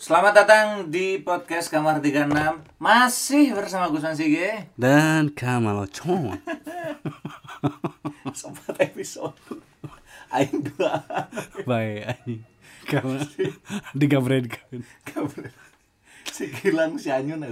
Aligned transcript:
Selamat 0.00 0.32
datang 0.32 0.88
di 0.88 1.20
podcast 1.20 1.68
Kamar 1.68 2.00
36 2.00 2.32
Masih 2.80 3.52
bersama 3.52 3.92
Gus 3.92 4.00
Sige 4.16 4.72
dan 4.72 5.28
Kamal 5.28 5.84
Chon. 5.92 6.40
Sempat 8.40 8.80
episode 8.80 9.36
Aing 10.32 10.72
dua 10.72 11.04
Baik 11.68 12.16
anjing. 12.16 12.40
Kamal 12.88 13.28
digabredkeun. 13.92 14.88
Kabar. 15.04 15.52
Si 16.32 16.48
Gilang 16.48 16.96
si 16.96 17.12
Anyun. 17.12 17.44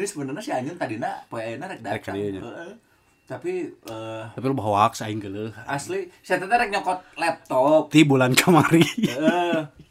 Ini 0.00 0.04
sebenarnya 0.08 0.40
si 0.40 0.56
Anyun 0.56 0.80
tadina 0.80 1.20
poe 1.28 1.44
ayeuna 1.44 1.68
rek 1.68 1.84
Rek 1.84 2.00
datang. 2.00 2.80
Tapi 3.28 3.68
eh, 3.68 4.24
Tapi 4.32 4.44
lu 4.48 4.56
bawa 4.56 4.88
hoax 4.88 5.04
aing 5.04 5.20
geuleuh. 5.20 5.52
asli 5.68 6.08
saya 6.24 6.40
teh 6.40 6.48
rek 6.48 6.72
nyokot 6.72 7.20
laptop. 7.20 7.92
Ti 7.92 8.08
bulan 8.08 8.32
kamari. 8.32 8.80
Heeh. 9.04 9.84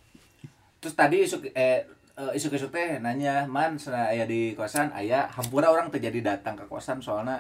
Terus 0.84 1.00
tadi 1.00 1.24
isu 1.24 1.40
eh 1.56 1.88
eh, 2.20 2.32
isu-isu 2.36 2.68
teh 2.68 3.00
nanya, 3.00 3.48
"Man, 3.48 3.80
sana 3.80 4.12
aya 4.12 4.28
di 4.28 4.52
kosan 4.52 4.92
aya 4.92 5.32
hampura 5.32 5.72
orang 5.72 5.88
terjadi 5.88 6.36
datang 6.36 6.60
ke 6.60 6.68
kosan 6.68 7.00
soalnya 7.00 7.40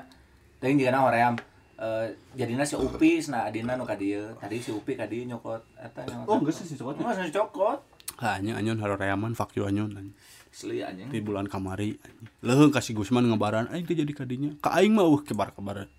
teuing 0.63 0.79
jeung 0.79 0.95
hoream 0.95 1.35
eh 1.83 2.07
jadina 2.39 2.63
si 2.63 2.79
Upi 2.79 3.19
nah 3.27 3.51
adina 3.51 3.75
nu 3.75 3.83
dieu. 3.99 4.31
Tadi 4.39 4.63
si 4.63 4.71
Upi 4.71 4.95
ka 4.95 5.09
dieu 5.09 5.27
nyokot 5.27 5.59
eta 5.75 6.07
nyokot. 6.07 6.29
Oh, 6.31 6.39
geus 6.39 6.63
si 6.63 6.79
cokot. 6.79 6.95
Oh, 7.03 7.11
si 7.11 7.33
cokot. 7.33 7.79
Hanya 8.23 8.61
anyun 8.61 8.79
haroreaman 8.79 9.35
fuck 9.35 9.51
you 9.57 9.67
anyun. 9.67 9.91
anjing. 9.91 10.15
Asli 10.53 10.85
anjing. 10.85 11.09
Ti 11.11 11.19
bulan 11.19 11.49
kamari. 11.49 11.97
Leuheung 12.45 12.71
kasih 12.71 12.95
Gusman 12.95 13.27
ngabaran 13.27 13.67
aing 13.73 13.83
teh 13.83 13.97
jadi 13.97 14.13
kadinya. 14.13 14.55
Ka 14.63 14.77
aing 14.77 14.95
mah 14.95 15.03
uh 15.03 15.19
kebar-kebar. 15.19 15.89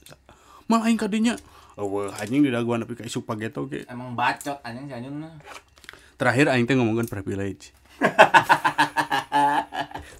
Mal 0.70 0.80
aing 0.86 0.96
kadinya. 0.96 1.34
Eueuh 1.74 2.14
anjing 2.14 2.46
di 2.46 2.54
daguan 2.54 2.80
tapi 2.80 2.94
ka 2.94 3.02
isu 3.02 3.26
pageto 3.26 3.66
ge. 3.66 3.84
Emang 3.90 4.14
bacot 4.14 4.62
anjing 4.62 4.86
si 4.88 4.94
Anyun 4.94 5.26
mah. 5.26 5.34
Terakhir 6.14 6.46
aing 6.50 6.66
teh 6.66 6.74
ngomongkeun 6.78 7.10
privilege. 7.10 7.74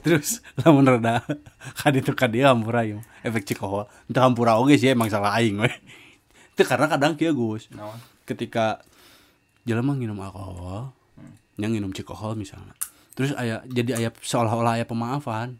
Terus 0.04 0.44
lamun 0.60 0.84
rada 0.84 1.24
kaditu 1.80 2.12
ka 2.12 2.28
dieu 2.28 2.44
hampura 2.44 2.84
ieu 2.84 3.00
efek 3.24 3.48
cikohol. 3.48 3.88
Teu 4.12 4.20
hampura 4.20 4.60
oge 4.60 4.76
sih 4.76 4.92
emang 4.92 5.08
salah 5.08 5.40
aing 5.40 5.56
we. 5.56 5.72
Itu 6.54 6.62
karena 6.68 6.92
kadang 6.92 7.16
kieu 7.16 7.32
Gus. 7.32 7.72
Naon? 7.72 7.96
Ketika 8.28 8.84
jelema 9.64 9.96
nginum 9.96 10.20
alkohol, 10.20 10.92
yang 11.56 11.72
nginum 11.72 11.96
cikohol 11.96 12.36
misalnya. 12.36 12.76
Terus 13.16 13.32
aya 13.38 13.64
jadi 13.64 13.96
aya 13.96 14.10
seolah-olah 14.12 14.82
aya 14.82 14.84
pemaafan. 14.84 15.56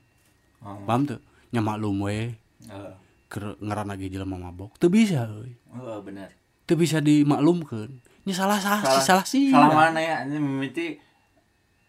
Oh. 0.61 0.77
Paham 0.85 1.09
tuh? 1.09 1.21
Nya 1.55 1.65
maklum 1.65 2.05
we 2.05 2.37
Heeh. 2.69 2.95
keur 3.33 3.57
ngaran 3.63 3.89
lagi 3.89 4.13
jelema 4.13 4.37
mabok. 4.37 4.77
Teu 4.77 4.93
bisa 4.93 5.25
bener. 6.05 6.37
Teu 6.69 6.77
bisa 6.77 7.01
dimaklumkeun. 7.01 7.97
Nya 8.25 8.33
salah 8.33 8.56
salah 8.56 8.80
salah, 8.80 9.03
salah 9.03 9.27
sih. 9.27 9.53
Salah 9.53 9.69
mana 9.69 10.00
ya? 10.00 10.25
Ini 10.25 10.36
mimiti 10.36 10.97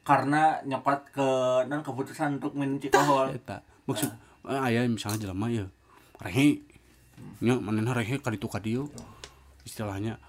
karena 0.02 0.62
nyokot 0.62 1.00
ke 1.10 1.30
dan 1.66 1.82
keputusan 1.82 2.38
untuk 2.38 2.54
minum 2.54 2.78
cikohol. 2.78 3.34
eta 3.34 3.66
maksud 3.86 4.06
eh, 4.46 4.60
aya 4.60 4.86
misalnya 4.86 5.18
jelema 5.20 5.50
ya 5.50 5.66
rehe 6.20 6.62
nya 7.42 7.58
manehna 7.58 7.90
rehe 7.92 8.18
ka 8.18 8.30
ditu 8.30 8.46
ka 8.46 8.62
dieu 8.62 8.86
istilahnya 9.64 10.22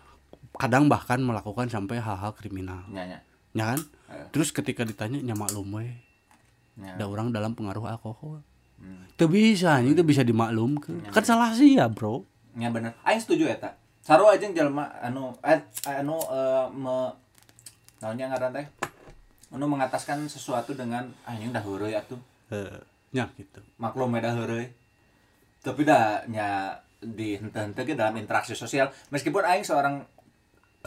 kadang 0.55 0.89
bahkan 0.89 1.21
melakukan 1.21 1.69
sampai 1.69 2.01
hal-hal 2.01 2.33
kriminal 2.33 2.89
Nya 2.89 3.05
nya. 3.07 3.19
ya 3.53 3.65
kan 3.69 3.81
Eh. 4.07 4.25
terus 4.33 4.49
ketika 4.49 4.81
ditanya 4.81 5.21
nya 5.21 5.35
maklum 5.35 5.69
we 5.75 5.93
Nya. 6.77 6.97
ada 6.97 7.05
orang 7.05 7.29
dalam 7.29 7.53
pengaruh 7.53 7.85
alkohol 7.91 8.41
Hmm. 8.77 9.09
teu 9.17 9.25
bisa 9.25 9.81
teu 9.83 10.05
bisa 10.05 10.21
dimaklumkeun 10.21 11.09
kan 11.09 11.21
salah 11.23 11.53
sih 11.53 11.77
ya 11.77 11.89
bro 11.89 12.25
Nya 12.53 12.69
bener. 12.69 12.97
Aing 13.03 13.21
setuju 13.21 13.49
eta. 13.51 13.77
Saru 14.07 14.31
aja 14.31 14.47
jelema 14.47 14.87
anu 15.03 15.35
eh, 15.43 15.59
anu 15.91 16.15
eh, 16.31 16.67
me 16.71 17.11
naonnya 17.99 18.31
ngaran 18.31 18.55
teh? 18.55 18.67
Anu 19.51 19.67
mengataskan 19.67 20.31
sesuatu 20.31 20.79
dengan 20.79 21.11
anjing 21.27 21.51
dah 21.51 21.59
heureuy 21.67 21.99
atuh. 21.99 22.23
eh 22.55 22.79
nya 23.11 23.27
gitu 23.35 23.59
Maklum 23.83 24.15
dah 24.15 24.31
heureuy. 24.31 24.71
Tapi 25.59 25.83
dah 25.83 26.23
nya 26.31 26.79
di 27.03 27.35
hente-hente 27.35 27.83
ge 27.83 27.99
dalam 27.99 28.15
interaksi 28.15 28.55
sosial 28.55 28.95
meskipun 29.11 29.43
aing 29.43 29.67
seorang 29.67 30.07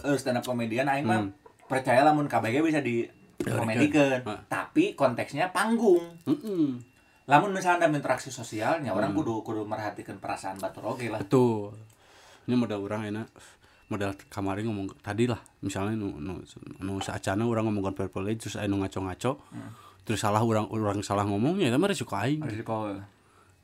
uh, 0.02 0.18
stand 0.18 0.40
up 0.40 0.46
komedian 0.47 0.90
aing 0.90 1.06
mah 1.06 1.28
percaya 1.69 2.02
lamun 2.02 2.25
KBG 2.25 2.66
bisa 2.66 2.81
di 2.81 3.06
komedikeun 3.40 4.25
Heeh. 4.25 4.40
tapi 4.50 4.97
konteksnya 4.97 5.53
panggung 5.53 6.02
Heeh. 6.25 6.81
lamun 7.29 7.52
misalnya 7.53 7.85
dalam 7.85 8.02
interaksi 8.02 8.34
sosialnya 8.34 8.90
orang 8.90 9.13
kudu 9.13 9.46
kudu 9.46 9.63
merhatikan 9.69 10.18
perasaan 10.18 10.58
batur 10.58 10.97
oge 10.97 11.13
lah 11.13 11.22
betul 11.22 11.78
ini 12.50 12.58
modal 12.58 12.82
orang 12.82 13.14
enak. 13.14 13.28
Modal 13.90 14.18
kamari 14.30 14.66
ngomong 14.66 15.02
tadi 15.02 15.26
lah 15.26 15.38
misalnya 15.66 15.98
nu 15.98 16.18
nu, 16.18 16.42
nu 16.82 17.02
saacana 17.02 17.46
orang 17.46 17.70
ngomongkan 17.70 17.94
privilege 17.98 18.46
terus 18.46 18.58
anu 18.58 18.82
ngaco-ngaco 18.82 19.42
terus 20.06 20.22
salah 20.22 20.42
orang 20.42 20.70
orang 20.70 21.02
salah 21.06 21.26
ngomongnya 21.26 21.70
itu 21.70 21.78
mah 21.78 21.90
resiko 21.90 22.14
aing. 22.18 22.42
Risiko. 22.42 22.98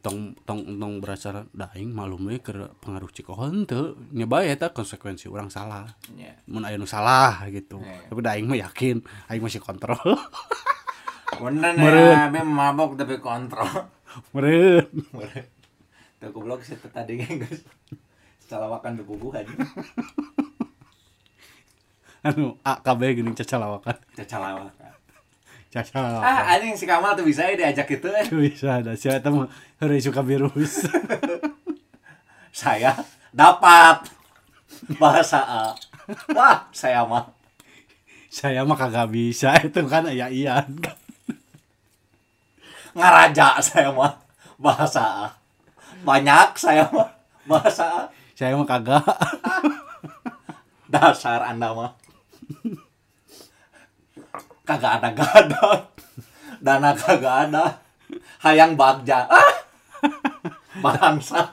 Tong 0.01 0.37
tong 0.45 0.61
tong 0.77 1.01
berasa 1.01 1.49
daing 1.49 1.89
malum 1.89 2.29
we 2.29 2.37
keur 2.41 2.73
pengaruh 2.77 3.09
cikohol 3.09 3.49
henteu 3.49 3.97
nya 4.13 4.29
bae 4.29 4.53
eta 4.53 4.69
konsekuensi 4.69 5.29
orang 5.29 5.49
salah. 5.49 5.89
Ya 6.13 6.37
mun 6.45 6.65
aya 6.65 6.77
nu 6.77 6.85
salah 6.85 7.45
gitu. 7.49 7.81
Iya. 7.81 8.09
tapi 8.09 8.21
daing 8.21 8.45
mah 8.45 8.57
yakin 8.61 9.01
aing 9.29 9.41
masih 9.41 9.61
kontrol. 9.61 9.97
Bener 11.41 11.73
Meren. 11.77 12.33
ya 12.33 12.41
mabok 12.45 12.97
tapi 12.97 13.17
kontrol. 13.21 13.89
Meureun. 14.33 14.85
Tuh 16.21 16.29
goblok 16.31 16.63
sih 16.63 16.77
tadi 16.79 17.19
guys 17.21 17.61
salah 18.45 18.69
makan 18.69 19.01
bebubuh 19.01 19.33
aja 19.33 19.49
anu 22.25 22.57
AKB 22.61 23.21
gini 23.21 23.31
cacalawakan 23.37 23.97
cacalawakan 24.17 24.93
cacalawakan 25.69 26.25
ah 26.25 26.57
anjing 26.57 26.73
si 26.73 26.85
Kamal 26.89 27.13
tuh 27.13 27.25
bisa 27.25 27.45
ya 27.45 27.53
diajak 27.57 27.99
itu 27.99 28.07
eh. 28.09 28.25
Bisa 28.29 28.81
ada 28.81 28.97
siapa 28.97 29.29
mah 29.29 29.49
heureuy 29.81 30.01
suka 30.01 30.25
virus 30.25 30.89
saya 32.65 32.95
dapat 33.35 34.07
bahasa 34.95 35.43
A. 35.43 35.63
Wah, 36.31 36.69
saya 36.71 37.03
mah 37.03 37.27
saya 38.31 38.63
mah 38.63 38.77
kagak 38.79 39.11
bisa 39.11 39.51
itu 39.67 39.79
kan 39.85 40.07
ya 40.09 40.31
Ian 40.31 40.79
ngaraja 42.95 43.59
saya 43.59 43.91
mah 43.91 44.15
bahasa 44.55 45.03
A. 45.03 45.27
Banyak 46.07 46.55
saya 46.55 46.87
mah 46.89 47.11
bahasa 47.43 47.83
A. 47.85 48.01
saya 48.35 48.53
mah 48.53 48.63
kagak 48.63 49.03
Dasar 50.85 51.43
Anda 51.43 51.71
mah. 51.71 51.91
Kagak 54.63 54.91
ada 54.97 55.09
gadot. 55.11 55.81
Dana 56.57 56.89
kagak 56.93 57.35
ada. 57.49 57.65
Hayang 58.39 58.75
bagja. 58.75 59.25
Ah! 59.25 59.53
Bangsa. 60.77 61.41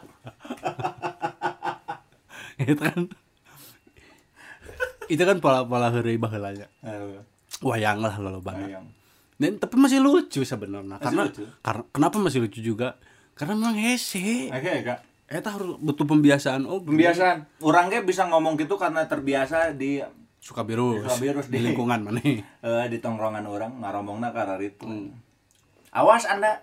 itu 2.62 2.78
kan 2.78 3.00
itu 5.08 5.18
kan 5.18 5.36
pola 5.38 5.66
pola 5.66 5.90
heureuy 5.90 6.14
baheula 6.14 6.52
nya 6.52 6.66
Eh, 6.80 7.18
wayang 7.58 7.98
lah 7.98 8.14
lolobana 8.16 8.62
hayang. 8.62 8.86
dan 9.34 9.58
tapi 9.58 9.74
masih 9.76 9.98
lucu 9.98 10.40
sebenarnya 10.42 10.96
karena 10.96 11.26
lucu? 11.26 11.42
karena 11.58 11.82
kenapa 11.90 12.16
masih 12.22 12.46
lucu 12.46 12.62
juga 12.62 12.94
karena 13.34 13.58
memang 13.58 13.76
hese 13.76 14.48
Oke, 14.48 14.72
Kak. 14.86 14.98
Eta 15.32 15.48
harus 15.50 15.74
butuh 15.78 16.04
pembiasaan. 16.04 16.62
Oh 16.64 16.78
Pembiasaan. 16.78 17.48
Orang 17.58 17.88
ge 17.88 18.00
bisa 18.00 18.24
ngomong 18.24 18.54
gitu 18.54 18.76
karena 18.76 19.04
terbiasa 19.04 19.72
di 19.72 19.98
suka 20.38 20.60
virus, 20.62 21.02
Suka 21.02 21.16
virus 21.18 21.46
di 21.48 21.56
di- 21.56 21.64
lingkungan 21.72 22.02
mana? 22.02 22.20
Eh, 22.62 22.86
di 22.86 22.98
tongkrongan 22.98 23.42
orang 23.44 23.72
ngaromongna 23.80 24.30
karena 24.30 24.56
itu 24.58 24.86
awas 25.90 26.24
anda. 26.24 26.60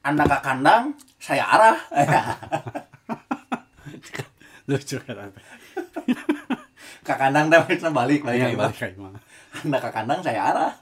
Anda 0.00 0.22
ke 0.22 0.38
kandang 0.38 0.94
saya 1.18 1.42
arah. 1.44 1.78
Lucu 4.66 4.98
kan 5.00 5.30
ke 7.06 7.14
kandang 7.14 7.46
bisa 7.66 7.86
balik 7.90 8.26
Iya, 8.26 8.50
balik 8.52 8.98
mah. 8.98 9.14
anda 9.56 9.78
ke 9.78 9.90
kandang 9.90 10.20
saya 10.20 10.42
arah 10.50 10.72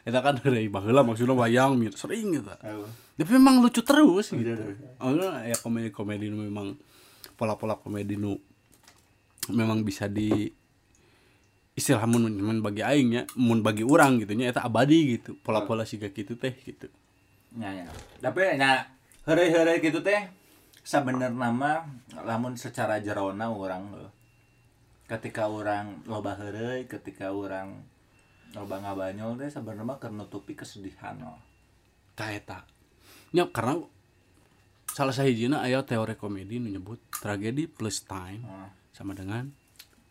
Eta 0.00 0.24
kan 0.24 0.40
dari 0.40 0.72
baheula 0.72 1.04
maksudnya 1.04 1.36
wayang 1.36 1.76
sering 1.92 2.40
gitu. 2.40 2.48
Tapi 2.50 3.30
memang 3.36 3.60
lucu 3.60 3.84
terus 3.84 4.32
gitu. 4.32 4.56
Oh, 5.00 5.12
ya 5.44 5.56
komedi-komedi 5.60 6.32
memang 6.32 6.76
pola-pola 7.36 7.76
komedi 7.76 8.16
nu 8.16 8.36
memang 9.52 9.84
bisa 9.84 10.08
di 10.08 10.48
istilah 11.76 12.04
mun 12.04 12.28
mun 12.32 12.58
bagi 12.60 12.84
aing 12.84 13.08
nya, 13.08 13.22
mun 13.36 13.64
bagi 13.64 13.84
orang 13.84 14.20
gitu 14.24 14.32
nya 14.36 14.48
eta 14.48 14.64
abadi 14.64 15.20
gitu. 15.20 15.36
Pola-pola 15.44 15.84
siga 15.84 16.08
gitu 16.12 16.36
teh 16.36 16.52
gitu. 16.64 16.88
ya, 17.58 17.70
ya. 17.82 17.90
tapi 18.22 18.56
nya 18.56 18.88
hari-hari 19.28 19.82
gitu 19.84 20.00
teh 20.00 20.30
sebenarnya 20.80 21.34
nama 21.34 21.84
lamun 22.24 22.56
secara 22.56 23.02
jerona 23.04 23.52
orang 23.52 23.90
ketika 25.10 25.50
orang 25.50 26.06
loba 26.06 26.38
heureuy 26.38 26.86
ketika 26.86 27.34
orang 27.34 27.82
loba 28.52 28.76
ngabanyol 28.78 29.36
teh 29.36 29.48
sebenarnya 29.48 29.84
mah 29.84 29.96
keur 29.96 30.10
nutupi 30.10 30.52
kesedihan 30.52 31.14
loh. 31.16 31.38
Tah 32.12 32.30
eta. 32.30 32.66
Nya 33.30 33.46
karena 33.46 33.78
salah 34.86 35.10
sahijina 35.10 35.60
aya 35.60 35.80
teori 35.80 36.14
komedi 36.14 36.58
nu 36.58 36.68
nyebut 36.68 36.98
tragedi 37.12 37.64
plus 37.64 38.02
time 38.02 38.42
Hmm. 38.42 38.68
sama 38.90 39.12
dengan 39.12 39.46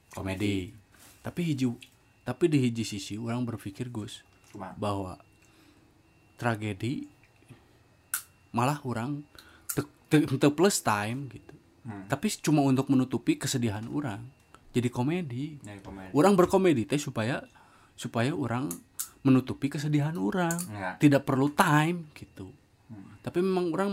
komedi. 0.10 0.72
Tapi 1.20 1.42
hiji 1.46 1.68
tapi 2.22 2.46
di 2.46 2.58
hiji 2.60 2.84
sisi 2.84 3.16
orang 3.16 3.44
berpikir 3.44 3.90
Gus 3.90 4.24
Kumaha? 4.50 4.72
bahwa 4.76 5.14
tragedi 6.36 7.10
malah 8.50 8.80
orang 8.82 9.22
te- 9.68 9.86
te- 10.08 10.26
te 10.26 10.48
plus 10.50 10.80
time 10.80 11.30
gitu 11.30 11.54
Hmm. 11.80 12.06
tapi 12.06 12.28
cuma 12.38 12.60
untuk 12.62 12.88
menutupi 12.88 13.36
kesedihan 13.36 13.82
orang 13.88 14.22
jadi 14.70 14.88
komedi 14.88 15.58
Nyari 15.60 15.82
komedi. 15.82 16.12
orang 16.14 16.34
berkomedi 16.36 16.84
teh 16.86 16.98
supaya 16.98 17.42
supaya 18.00 18.32
orang 18.32 18.72
menutupi 19.20 19.68
kesedihan 19.68 20.16
orang 20.16 20.56
Ya. 20.72 20.96
tidak 20.96 21.28
perlu 21.28 21.52
time 21.52 22.08
gitu 22.14 22.56
tapi 23.20 23.44
memang 23.44 23.68
orang 23.70 23.92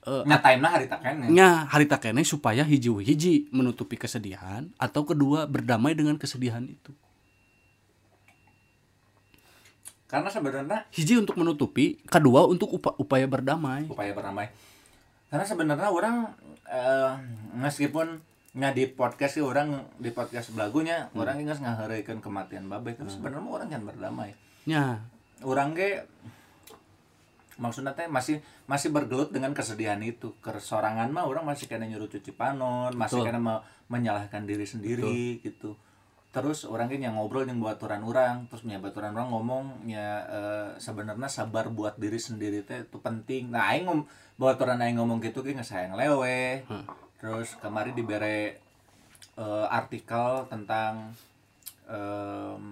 Nyatain 0.00 0.56
mah 0.58 0.72
hari 0.72 0.88
taken 0.88 1.14
ya. 1.20 1.28
nya 1.28 1.48
harita 1.68 2.00
kene 2.00 2.24
supaya 2.24 2.64
hiji-hiji 2.64 3.52
menutupi 3.52 3.94
kesedihan 3.94 4.72
atau 4.74 5.04
kedua 5.04 5.44
berdamai 5.44 5.92
dengan 5.92 6.16
kesedihan 6.16 6.64
itu 6.64 6.96
Karena 10.06 10.26
sebenarnya 10.26 10.90
hiji 10.90 11.14
untuk 11.14 11.36
menutupi 11.36 12.00
kedua 12.02 12.42
untuk 12.44 12.74
upa- 12.74 12.96
upaya 12.96 13.28
berdamai 13.28 13.86
upaya 13.86 14.10
berdamai. 14.10 14.50
Karena 15.30 15.46
sebenarnya 15.46 15.86
orang 15.86 16.34
eh, 16.66 17.12
meskipun 17.54 18.18
nya 18.50 18.74
di 18.74 18.90
podcast 18.90 19.38
sih 19.38 19.44
orang 19.46 19.86
di 20.02 20.10
podcast 20.10 20.50
belagunya 20.50 21.06
orang 21.14 21.38
ingat 21.38 21.62
ngahareukeun 21.62 22.18
kematian 22.18 22.66
babe. 22.66 22.98
Tapi 22.98 23.06
sebenarnya 23.06 23.46
mah 23.46 23.52
orang 23.54 23.68
kan 23.70 23.82
berdamai. 23.86 24.30
nya 24.66 25.06
Orang 25.46 25.78
ge 25.78 26.02
maksudnya 27.60 27.92
teh 27.94 28.10
masih 28.10 28.42
masih 28.66 28.90
bergelut 28.90 29.30
dengan 29.30 29.54
kesedihan 29.54 30.02
itu. 30.02 30.34
Kesorangan 30.42 31.14
mah 31.14 31.30
orang 31.30 31.46
masih 31.46 31.70
kena 31.70 31.86
nyuruh 31.86 32.10
cuci 32.10 32.34
panon 32.34 32.90
masih 32.98 33.22
Betul. 33.22 33.26
kena 33.30 33.40
me- 33.40 33.62
menyalahkan 33.86 34.42
diri 34.42 34.66
sendiri 34.66 35.38
gitu. 35.46 35.78
Terus 36.30 36.62
orang 36.66 36.90
yang 36.94 37.18
ngobrol 37.18 37.42
yang 37.46 37.58
buat 37.58 37.78
aturan 37.78 38.02
orang 38.02 38.46
terus 38.50 38.62
punya 38.62 38.78
baturan 38.78 39.14
orang 39.14 39.30
ngomong 39.30 39.64
ya 39.86 40.26
eh, 40.26 40.68
sebenarnya 40.78 41.26
sabar 41.30 41.70
buat 41.70 41.98
diri 42.02 42.18
sendiri 42.18 42.66
teh 42.66 42.82
itu 42.82 42.98
penting. 42.98 43.54
Nah 43.54 43.70
aing 43.70 43.86
ngom 43.86 44.06
buat 44.38 44.58
aturan 44.58 44.82
aing 44.82 44.98
ngomong 44.98 45.22
gitu 45.22 45.46
ge 45.46 45.54
sayang 45.62 45.94
lewe 45.94 46.66
terus 47.20 47.52
kemarin 47.60 47.92
dibere 47.92 48.56
eh, 49.36 49.66
artikel 49.68 50.48
tentang 50.48 51.12
em 51.90 52.64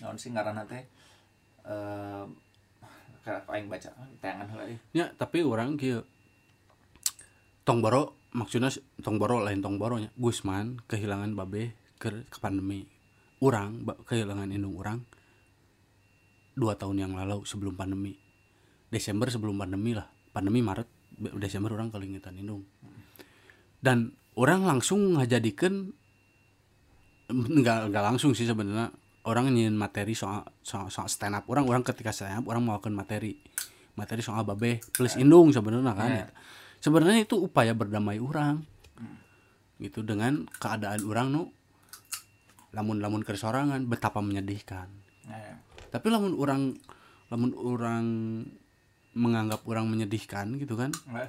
naon 0.00 0.16
sih 0.16 0.32
eh 1.66 2.24
kayak 3.26 3.42
aing 3.50 3.66
baca? 3.66 3.90
Tayangan 4.22 4.46
heula 4.54 4.64
ieu. 4.70 4.78
nya 4.94 5.10
tapi 5.18 5.42
orang 5.42 5.74
kieu 5.74 6.06
tongboro 7.66 8.14
maksudnya 8.30 8.70
tongboro 9.02 9.42
lain 9.42 9.58
tongboronya 9.58 10.14
Gusman 10.14 10.78
kehilangan 10.86 11.34
babe 11.34 11.74
ke, 11.98 12.30
ke 12.30 12.38
pandemi. 12.38 12.86
Orang 13.42 13.82
kehilangan 14.06 14.54
indung 14.54 14.78
orang 14.78 15.02
dua 16.54 16.78
tahun 16.78 17.02
yang 17.02 17.12
lalu 17.18 17.42
sebelum 17.42 17.74
pandemi. 17.74 18.14
Desember 18.86 19.26
sebelum 19.26 19.58
pandemi 19.58 19.92
lah 19.92 20.06
pandemi 20.30 20.62
Maret 20.62 20.86
Desember 21.16 21.72
orang 21.72 21.88
kelingitan 21.88 22.36
indung 22.36 22.68
dan 23.80 24.12
orang 24.36 24.64
langsung 24.64 25.16
ngajadikan 25.16 25.92
enggak 27.30 27.90
enggak 27.90 28.04
langsung 28.04 28.32
sih 28.36 28.46
sebenarnya. 28.46 28.92
Orang 29.26 29.50
nyin 29.50 29.74
materi 29.74 30.14
soal, 30.14 30.46
soal, 30.62 30.86
soal 30.86 31.10
stand 31.10 31.34
up 31.34 31.50
orang. 31.50 31.66
Orang 31.66 31.82
ketika 31.82 32.14
stand 32.14 32.38
up 32.38 32.46
orang 32.46 32.62
melakukan 32.62 32.94
materi. 32.94 33.34
Materi 33.98 34.22
soal 34.22 34.46
babe 34.46 34.78
plus 34.94 35.18
indung 35.18 35.50
sebenarnya 35.50 35.92
kan 35.96 36.10
Ya. 36.12 36.18
ya. 36.22 36.28
sebenarnya 36.78 37.26
itu 37.26 37.34
upaya 37.34 37.74
berdamai 37.74 38.22
orang. 38.22 38.62
Gitu 39.82 40.06
dengan 40.06 40.46
keadaan 40.62 41.02
orang 41.10 41.26
nu 41.34 41.42
lamun 42.70 43.02
lamun 43.02 43.26
kesorangan 43.26 43.82
betapa 43.90 44.22
menyedihkan. 44.22 44.86
Ya. 45.26 45.58
tapi 45.90 46.06
lamun 46.06 46.38
orang 46.38 46.78
lamun 47.26 47.50
orang 47.58 48.04
menganggap 49.16 49.64
orang 49.64 49.88
menyedihkan 49.88 50.60
gitu 50.60 50.76
kan? 50.76 50.92
Nah, 51.08 51.26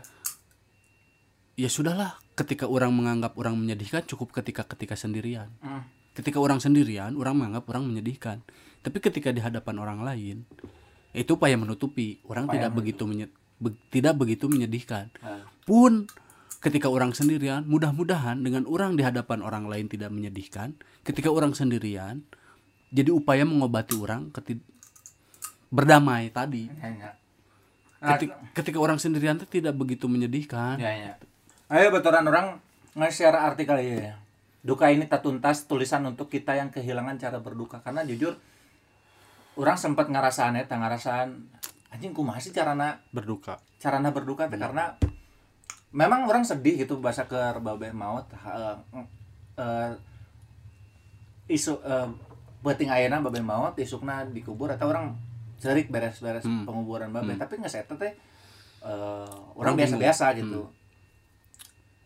ya 1.56 1.70
sudahlah 1.72 2.20
ketika 2.36 2.68
orang 2.68 2.94
menganggap 2.94 3.34
orang 3.34 3.56
menyedihkan 3.56 4.06
cukup 4.06 4.36
ketika 4.36 4.68
ketika 4.68 4.94
sendirian. 4.94 5.50
Hmm. 5.60 5.88
ketika 6.12 6.42
orang 6.42 6.58
sendirian 6.58 7.14
orang 7.14 7.38
menganggap 7.38 7.70
orang 7.70 7.86
menyedihkan. 7.86 8.42
Tapi 8.82 8.98
ketika 9.00 9.30
di 9.30 9.38
hadapan 9.38 9.78
orang 9.78 10.02
lain 10.02 10.50
itu 11.14 11.34
upaya 11.34 11.54
menutupi. 11.54 12.18
Orang 12.26 12.50
Upaya 12.50 12.58
tidak 12.58 12.72
begitu 12.74 13.04
menye- 13.06 13.30
be- 13.58 13.78
tidak 13.90 14.18
begitu 14.18 14.50
menyedihkan. 14.50 15.14
Nah, 15.22 15.46
pun 15.62 16.10
ketika 16.58 16.90
orang 16.90 17.14
sendirian 17.14 17.70
mudah-mudahan 17.70 18.42
dengan 18.42 18.66
orang 18.66 18.98
di 18.98 19.06
hadapan 19.06 19.46
orang 19.46 19.70
lain 19.70 19.86
tidak 19.86 20.10
menyedihkan 20.10 20.74
ketika 21.06 21.30
orang 21.30 21.54
sendirian 21.54 22.26
jadi 22.90 23.14
upaya 23.14 23.46
mengobati 23.46 23.94
orang 23.94 24.34
keti- 24.34 24.66
berdamai 25.70 26.34
tadi. 26.34 26.66
Nah, 26.66 27.14
ketika, 28.02 28.36
ketika 28.54 28.78
orang 28.78 29.02
sendirian 29.02 29.38
itu 29.42 29.48
tidak 29.50 29.74
begitu 29.74 30.06
menyedihkan. 30.06 30.78
Ya, 30.78 30.92
ya. 30.94 31.14
Ayo 31.68 31.92
baturan 31.92 32.26
orang 32.30 32.62
nge-share 32.94 33.36
artikel 33.36 33.78
ya. 33.82 34.18
Duka 34.62 34.92
ini 34.92 35.08
tak 35.08 35.24
tuntas 35.24 35.66
tulisan 35.70 36.04
untuk 36.06 36.28
kita 36.28 36.58
yang 36.58 36.70
kehilangan 36.70 37.18
cara 37.18 37.38
berduka. 37.40 37.80
Karena 37.82 38.04
jujur 38.04 38.36
orang 39.58 39.78
sempat 39.80 40.08
ngerasaan 40.08 40.60
ya, 40.60 40.64
ngerasaan 40.70 41.30
anjing 41.92 42.14
kumaha 42.14 42.38
sih 42.38 42.52
carana 42.52 43.00
berduka. 43.16 43.58
carana 43.78 44.10
berduka 44.10 44.50
teh 44.50 44.58
karena 44.58 44.98
memang 45.94 46.26
orang 46.26 46.44
sedih 46.44 46.82
gitu 46.82 47.00
bahasa 47.00 47.30
ke 47.30 47.38
babe 47.62 47.94
maut 47.94 48.26
eh, 48.34 48.78
eh, 49.62 49.92
isu 51.48 51.80
eh, 51.86 52.10
penting 52.66 52.90
ayeuna 52.92 53.22
babe 53.22 53.40
maut 53.40 53.78
isukna 53.80 54.26
dikubur 54.28 54.74
atau 54.74 54.90
orang 54.92 55.14
cerik 55.58 55.88
beres-beres 55.88 56.42
Hmm. 56.42 56.64
penguburan 56.64 57.10
babe. 57.10 57.30
Hmm. 57.30 57.40
tapi 57.40 57.58
nggak 57.58 57.70
saya 57.70 57.84
teh 57.84 58.14
eh, 58.80 59.34
Orang 59.54 59.74
biasa-biasa 59.74 60.34
gitu. 60.36 60.70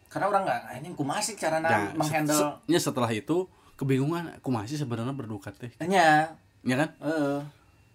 Karena 0.07 0.27
orang 0.27 0.43
nggak 0.43 0.61
ini 0.77 0.87
kumaha 0.91 1.19
sih 1.19 1.35
carana 1.35 1.67
Nah, 1.67 1.81
menghandle? 1.95 2.35
se- 2.35 2.57
nya 2.65 2.79
setelah 2.79 3.07
itu 3.09 3.47
kebingungan 3.75 4.37
aku 4.37 4.49
masih 4.49 4.75
sebenarnya 4.75 5.11
berduka 5.11 5.51
teh? 5.51 5.71
Nya 5.81 6.31
ya 6.61 6.75
kan? 6.77 6.89
Heeh. 6.99 7.39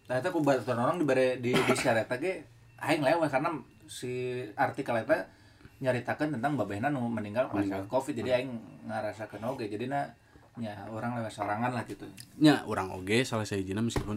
Ternyata 0.06 0.26
aku 0.26 0.40
baru 0.40 0.62
orang 0.64 0.96
dibere 0.96 1.36
di 1.36 1.52
di 1.52 1.74
syarat 1.74 2.08
ge 2.14 2.44
aing 2.78 3.00
lewat 3.00 3.28
karena 3.28 3.52
si 3.86 4.12
artikel 4.54 4.96
eta 4.96 5.28
nyaritakeun 5.76 6.32
tentang 6.32 6.56
babehna 6.56 6.88
nu 6.88 7.04
meninggal 7.06 7.48
Meninggal. 7.50 7.84
Covid. 7.86 8.14
Jadi 8.14 8.30
aing 8.32 8.50
ngarasakeun 8.86 9.44
oge. 9.46 9.68
Jadi 9.68 9.86
na 9.86 10.08
nya 10.56 10.72
orang 10.88 11.20
lewat 11.20 11.28
sorangan 11.30 11.68
lah 11.70 11.84
gitu. 11.84 12.08
nya 12.38 12.64
orang 12.64 12.88
oge 12.90 13.20
salah 13.22 13.44
saya 13.44 13.60
izina 13.60 13.84
meskipun 13.84 14.16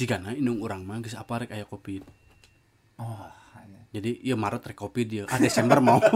jika 0.00 0.16
na 0.16 0.32
indung 0.32 0.64
orang 0.64 0.80
mah 0.80 1.04
geus 1.04 1.12
apa 1.12 1.44
rek 1.44 1.52
aya 1.52 1.68
covid? 1.68 2.00
Oh, 2.96 3.28
jadi 3.92 4.16
ya 4.24 4.32
Maret 4.32 4.72
rek 4.72 4.80
covid 4.80 5.04
dia 5.04 5.28
ah 5.28 5.36
Desember 5.36 5.84
mau. 5.84 6.00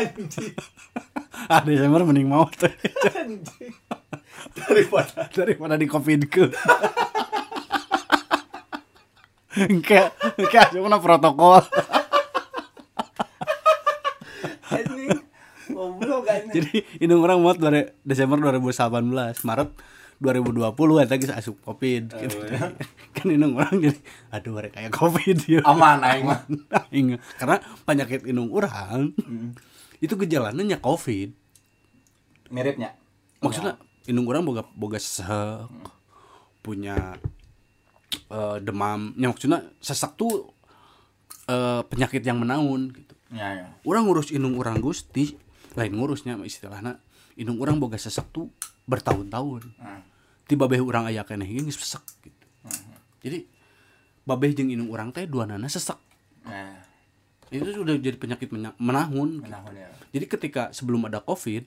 Anjing. 0.00 0.54
ah 1.46 1.62
Desember 1.62 2.02
mending 2.02 2.26
mau 2.26 2.50
teh. 2.50 2.74
Daripada 4.58 5.30
daripada 5.30 5.78
di 5.78 5.86
covid 5.86 6.26
ke 6.26 6.50
Engke, 9.60 10.10
engke 10.40 10.60
cuma 10.74 10.98
protokol. 10.98 11.62
anjing. 14.70 15.20
Goblok 15.68 16.26
anjing. 16.30 16.39
Jadi 16.50 16.74
indung 16.98 17.22
orang 17.22 17.38
mau 17.38 17.52
dari 17.52 17.86
Desember 18.00 18.38
2018, 18.38 19.00
Maret 19.42 19.70
2020 20.20 20.76
eta 21.00 21.16
geus 21.16 21.32
asup 21.32 21.56
Covid 21.64 22.12
gitu. 22.12 22.36
ya. 22.44 22.76
kan 23.16 23.26
indung 23.26 23.56
orang 23.56 23.72
jadi 23.80 23.96
aduh 24.28 24.60
rek 24.60 24.76
kayak 24.76 24.92
Covid 24.92 25.38
ya. 25.48 25.64
aman 25.64 26.04
aing 26.04 26.24
mah. 26.28 26.40
Aing. 26.92 27.16
Karena 27.34 27.56
penyakit 27.82 28.24
indung 28.24 28.52
orang 28.52 29.16
Mm. 29.16 29.56
itu 29.98 30.14
gejalanya 30.16 30.76
Covid. 30.76 31.32
Miripnya. 32.48 32.92
Maksudnya 33.40 33.80
indung 34.04 34.28
orang 34.28 34.44
boga 34.44 34.68
boga 34.74 35.00
sesek, 35.00 35.64
punya 36.60 37.16
eh, 38.28 38.56
demam. 38.60 39.14
Ya, 39.16 39.30
maksudnya 39.30 39.64
sesak 39.80 40.20
tuh 40.20 40.52
eh, 41.46 41.80
penyakit 41.88 42.20
yang 42.20 42.36
menaun 42.36 42.92
gitu. 42.92 43.14
Ya, 43.30 43.54
ya. 43.56 43.66
Orang 43.86 44.04
ngurus 44.04 44.34
indung 44.34 44.58
orang 44.58 44.82
Gusti, 44.82 45.38
lain 45.76 45.92
ngurusnya 45.94 46.34
istilahnya 46.42 46.98
indung 47.34 47.58
orang 47.62 47.78
boga 47.78 47.96
sesek 47.96 48.26
tuh 48.30 48.50
bertahun-tahun. 48.86 49.62
Hmm. 49.78 50.02
Tiba 50.44 50.66
babeh 50.66 50.82
orang 50.82 51.06
aya 51.06 51.22
keneh 51.22 51.46
geus 51.46 51.78
sesek 51.78 52.02
gitu. 52.22 52.46
Jadi 53.22 53.46
babeh 54.24 54.50
jeung 54.50 54.68
indung 54.68 54.90
orang 54.90 55.14
teh 55.14 55.24
dua 55.24 55.46
nana 55.46 55.70
sesek. 55.70 55.98
Nah, 56.42 56.82
Itu 57.50 57.66
sudah 57.66 57.98
jadi 57.98 58.14
penyakit 58.14 58.50
menahun. 58.50 58.78
menahun 59.42 59.74
ya. 59.74 59.90
Jadi 60.10 60.24
ketika 60.26 60.70
sebelum 60.70 61.06
ada 61.06 61.18
Covid, 61.18 61.66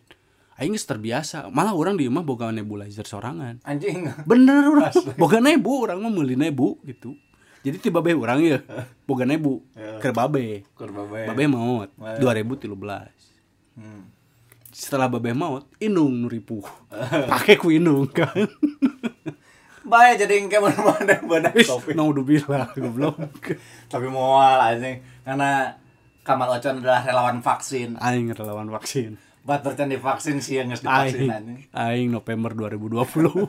aing 0.56 0.76
terbiasa. 0.76 1.52
Malah 1.52 1.76
orang 1.76 2.00
di 2.00 2.08
rumah 2.08 2.24
boga 2.24 2.52
nebulizer 2.52 3.04
sorangan. 3.04 3.60
Anjing. 3.64 4.08
Bener 4.24 4.64
orang 4.64 4.92
boga 5.16 5.44
nebu 5.44 5.72
orang 5.84 6.00
mah 6.00 6.12
meuli 6.12 6.36
nebu 6.36 6.80
gitu. 6.84 7.16
Jadi 7.64 7.80
tiba 7.80 8.04
babe 8.04 8.20
orang 8.20 8.44
ya 8.44 8.60
boga 9.04 9.24
nebu 9.24 9.64
Ya. 9.76 10.00
ke 10.00 10.12
babe. 10.12 10.68
Kur 10.76 10.92
babe. 10.92 11.28
Babe 11.28 11.44
maut 11.48 11.92
Wah. 11.96 12.20
2013. 13.74 13.80
Hmm. 13.80 14.04
setelah 14.70 15.06
babeh 15.08 15.32
maut 15.32 15.70
inung 15.78 16.14
nu 16.16 16.28
ripuh 16.28 16.66
pakai 17.28 17.56
ku 17.56 17.70
inung 17.70 18.06
kan 18.08 18.46
Bae 19.84 20.16
jadi 20.16 20.40
engke 20.40 20.58
mana 20.58 20.80
mana 21.20 21.52
Wis, 21.52 21.68
kopi. 21.68 21.92
naudzubillah 21.92 22.72
goblok 22.72 23.20
Tapi 23.86 24.08
moal 24.08 24.56
anjing 24.58 24.98
karena 25.22 25.76
Kamal 26.24 26.48
Ocon 26.54 26.80
adalah 26.80 27.04
relawan 27.04 27.38
vaksin. 27.38 28.00
aing 28.00 28.32
relawan 28.32 28.72
vaksin 28.72 29.20
Batur 29.44 29.76
can 29.76 29.92
divaksin 29.92 30.40
sih 30.40 30.56
yang 30.56 30.72
geus 30.72 30.80
divaksin 30.80 31.28
aing 31.28 31.68
aing 31.70 32.10
November 32.10 32.56
2020 32.56 32.96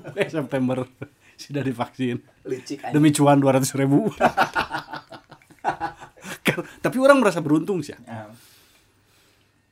eh 0.18 0.26
September 0.26 0.82
sudah 1.40 1.62
divaksin 1.62 2.18
Licik 2.42 2.82
anjing. 2.82 2.92
demi 2.92 3.08
cuan 3.10 3.38
200 3.38 3.64
ribu 3.78 4.10
Kan- 6.44 6.66
tapi 6.78 6.96
orang 6.98 7.18
merasa 7.18 7.38
beruntung 7.38 7.80
sih 7.80 7.94
ya. 7.94 8.26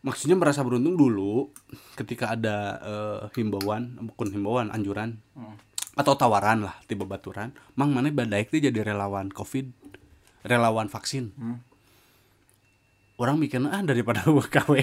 Maksudnya 0.03 0.35
merasa 0.35 0.67
beruntung 0.67 0.99
dulu 0.99 1.55
ketika 1.95 2.35
ada 2.35 2.57
eh, 2.83 3.21
himbauan 3.39 4.03
bukan 4.13 4.29
himbauan 4.35 4.69
anjuran. 4.75 5.19
Hmm. 5.39 5.57
atau 5.93 6.17
tawaran 6.17 6.65
lah 6.65 6.81
tiba 6.89 7.05
baturan. 7.05 7.53
Mang 7.77 7.93
mana 7.93 8.09
badaik 8.09 8.49
tuh 8.49 8.65
jadi 8.65 8.81
relawan 8.81 9.29
covid 9.29 9.69
relawan 10.41 10.89
vaksin. 10.89 11.37
Hmm. 11.37 11.61
orang 13.21 13.37
mikirnya 13.39 13.71
ah 13.71 13.85
daripada 13.85 14.25
KW 14.57 14.73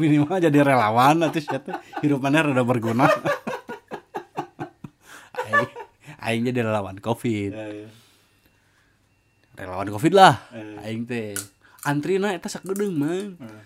minimal 0.00 0.36
jadi 0.40 0.60
relawan 0.60 1.24
atau 1.24 1.40
siapa 1.40 1.80
hidupannya 2.04 2.52
rada 2.52 2.62
berguna. 2.64 3.08
Aing 5.46 5.70
aing 6.20 6.42
jadi 6.52 6.60
relawan 6.68 7.00
covid. 7.00 7.52
Ya, 7.52 7.66
ya. 7.84 7.88
Relawan 9.56 9.88
covid 9.88 10.12
lah. 10.12 10.34
Eh. 10.52 10.84
aing 10.84 11.04
teh. 11.04 11.32
Antri 11.82 12.16
na 12.16 12.30
eta 12.30 12.46
sakgedeng 12.46 12.92
mang 12.92 13.34
Hmm. 13.36 13.62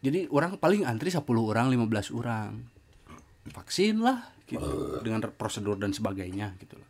jadi 0.00 0.26
orang 0.28 0.56
paling 0.56 0.82
antri 0.82 1.10
10 1.10 1.20
orang 1.22 1.68
15 1.68 2.10
orang. 2.10 2.64
Vaksin 3.48 4.00
lah 4.00 4.32
gitu. 4.44 4.98
Dengan 5.00 5.22
prosedur 5.28 5.76
dan 5.76 5.90
sebagainya 5.90 6.54
gitu 6.56 6.74
loh 6.74 6.88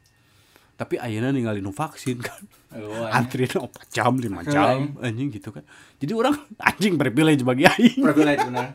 tapi 0.72 0.98
ayeuna 0.98 1.30
ninggalin 1.30 1.62
vaksin 1.70 2.18
kan. 2.18 2.42
Oh, 2.74 3.06
antri 3.06 3.46
4 3.46 3.62
jam 3.86 4.18
5 4.18 4.18
Aing. 4.18 4.50
jam 4.50 4.78
anjing 4.98 5.28
gitu 5.30 5.54
kan. 5.54 5.62
Jadi 6.02 6.10
orang 6.10 6.34
anjing 6.68 6.98
privilege 6.98 7.46
bagi 7.46 7.70
aing. 7.70 8.02
Privilege 8.02 8.42
bener. 8.42 8.74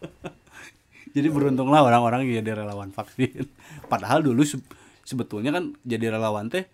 jadi 1.16 1.28
beruntunglah 1.28 1.80
orang-orang 1.80 2.28
yang 2.28 2.44
jadi 2.44 2.60
relawan 2.60 2.92
vaksin. 2.92 3.48
Padahal 3.88 4.20
dulu 4.20 4.44
se- 4.44 4.60
sebetulnya 5.02 5.50
kan 5.50 5.72
jadi 5.80 6.12
relawan 6.12 6.52
teh 6.52 6.68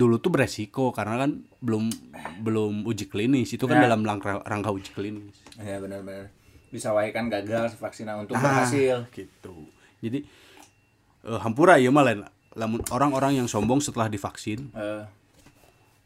dulu 0.00 0.16
tuh 0.16 0.30
beresiko 0.30 0.88
karena 0.90 1.20
kan 1.20 1.30
belum 1.58 1.92
belum 2.40 2.82
uji 2.82 3.04
klinis 3.06 3.52
itu 3.52 3.62
kan 3.62 3.76
Ya. 3.76 3.84
dalam 3.84 4.00
rangka, 4.00 4.40
rangka 4.42 4.70
uji 4.70 4.90
klinis 4.90 5.36
Ya 5.54 5.76
benar-benar. 5.76 6.32
Bisa 6.68 6.90
wae 6.90 7.10
kan 7.10 7.28
gagal 7.28 7.74
vaksinnya 7.74 8.16
untuk 8.16 8.32
Ah, 8.32 8.64
berhasil. 8.64 9.04
gitu 9.10 9.68
jadi 10.00 10.24
eh, 11.22 11.38
hampura 11.38 11.76
ya 11.76 11.90
mah 11.90 12.00
lain 12.02 12.24
lamun 12.52 12.80
orang-orang 12.88 13.36
yang 13.36 13.46
sombong 13.46 13.78
setelah 13.78 14.08
divaksin 14.08 14.72
Eh, 14.72 15.04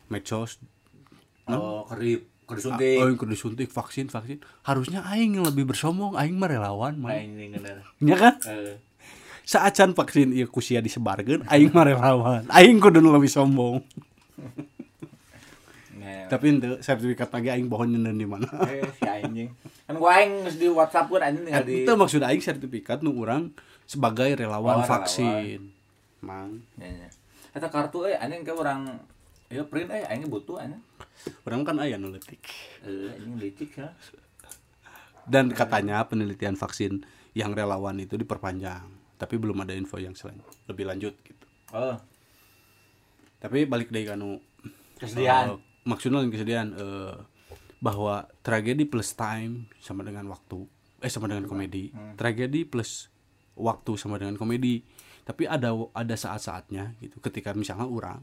medsos 0.06 0.58
oh, 1.46 1.86
kerip, 1.86 2.26
kerip 2.42 2.60
oh 2.60 2.64
suntik. 2.66 2.98
yang 2.98 3.14
kudu 3.14 3.30
disuntik 3.30 3.68
vaksin 3.68 4.06
vaksin 4.06 4.38
harusnya 4.62 5.00
aing 5.06 5.36
yang 5.36 5.44
lebih 5.44 5.64
bersombong 5.64 6.12
aing 6.14 6.34
mah 6.34 6.48
relawan 6.48 6.96
mah 6.96 7.12
Aing 7.12 7.36
ini 7.38 7.54
bener. 7.54 7.80
ya 7.98 8.16
kan 8.18 8.34
Eh, 8.44 8.76
saat 9.44 9.76
can 9.76 9.92
vaksin 9.92 10.32
ieu 10.32 10.48
kusia 10.48 10.80
disebarkeun 10.80 11.44
aing 11.46 11.68
mah 11.70 11.84
relawan 11.84 12.42
aing 12.48 12.80
kudu 12.80 12.98
lebih 12.98 13.28
sombong 13.28 13.84
nah, 16.00 16.24
tapi 16.28 16.44
ente 16.50 16.80
sertifikat 16.80 17.28
lagi 17.28 17.48
aing 17.52 17.68
bohong 17.68 17.92
nyeun 17.92 18.16
di 18.16 18.24
mana 18.24 18.48
eh, 18.66 18.82
si 18.90 19.04
anjing. 19.04 19.48
Kan 19.84 19.94
gua 20.00 20.16
aing 20.16 20.48
di 20.56 20.66
WhatsApp 20.66 21.06
pun 21.06 21.20
anjing 21.20 21.44
tinggal 21.44 21.64
di 21.64 21.84
itu 21.84 21.92
maksud 21.92 22.20
aing 22.24 22.40
sertifikat 22.40 23.04
nu 23.04 23.12
urang 23.14 23.52
sebagai 23.84 24.32
relawan 24.32 24.80
Oh, 24.80 24.82
relawan. 24.82 24.90
vaksin 25.04 25.60
mang 26.24 26.64
Ya, 26.80 26.88
ya. 26.88 27.08
Eta 27.52 27.68
kartu 27.68 28.08
eh 28.08 28.16
anjing 28.16 28.42
ke 28.42 28.50
orang 28.50 28.96
ya 29.46 29.60
print 29.62 29.92
eh 29.92 30.08
aing 30.08 30.26
butuh 30.26 30.56
anjing. 30.56 30.80
urang 31.44 31.62
kan 31.62 31.76
aya 31.78 32.00
nu 32.00 32.08
Eh 32.10 32.20
anjing 33.12 33.36
ya. 33.70 33.92
dan 35.24 35.52
katanya 35.52 36.00
penelitian 36.04 36.56
vaksin 36.56 37.04
yang 37.32 37.52
relawan 37.52 37.96
itu 37.96 38.16
diperpanjang 38.16 39.03
tapi 39.24 39.40
belum 39.40 39.56
ada 39.58 39.72
info 39.72 39.96
yang 39.96 40.12
selain 40.12 40.36
lebih 40.68 40.84
lanjut 40.84 41.16
gitu. 41.18 41.46
Oh, 41.72 41.96
tapi 43.40 43.64
balik 43.64 43.88
dari 43.88 44.04
kanu 44.04 44.40
kesediaan. 44.96 45.44
eh, 45.50 45.56
maksudnya 45.84 46.20
yang 46.20 46.30
kesediaan 46.30 46.68
eh, 46.72 47.14
bahwa 47.80 48.24
tragedi 48.40 48.84
plus 48.84 49.12
time 49.12 49.68
sama 49.78 50.00
dengan 50.00 50.28
waktu 50.28 50.64
eh 51.00 51.08
sama 51.08 51.24
dengan 51.24 51.44
komedi. 51.44 51.88
Tragedi 52.16 52.64
plus 52.64 53.08
waktu 53.52 53.96
sama 53.96 54.16
dengan 54.16 54.36
komedi. 54.36 54.80
Tapi 55.24 55.44
ada 55.44 55.72
ada 55.92 56.14
saat-saatnya 56.14 56.96
gitu. 57.00 57.16
Ketika 57.20 57.52
misalnya 57.52 57.84
orang 57.84 58.20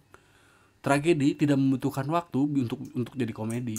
tragedi 0.82 1.34
tidak 1.36 1.58
membutuhkan 1.58 2.10
waktu 2.10 2.40
untuk 2.62 2.82
untuk 2.94 3.14
jadi 3.14 3.30
komedi. 3.30 3.78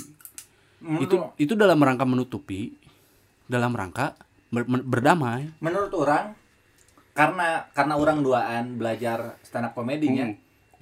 Itu 0.99 1.15
itu 1.37 1.55
dalam 1.55 1.79
rangka 1.79 2.03
menutupi 2.03 2.75
dalam 3.47 3.75
rangka 3.75 4.15
ber- 4.51 4.67
berdamai. 4.87 5.51
Menurut 5.59 5.91
orang 5.95 6.35
karena 7.13 7.69
karena 7.77 7.95
orang 8.01 8.25
duaan 8.25 8.81
belajar 8.81 9.37
stand 9.45 9.69
up 9.69 9.77
komedinya 9.77 10.33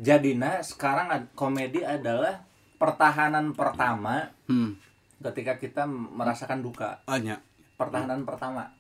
jadinya 0.01 0.65
sekarang 0.65 1.29
komedi 1.37 1.85
adalah 1.85 2.41
pertahanan 2.81 3.53
pertama 3.53 4.33
hmm. 4.49 4.73
ketika 5.21 5.61
kita 5.61 5.85
merasakan 5.85 6.65
duka. 6.65 7.05
Banyak. 7.05 7.37
Pertahanan 7.77 8.25
pertama. 8.25 8.73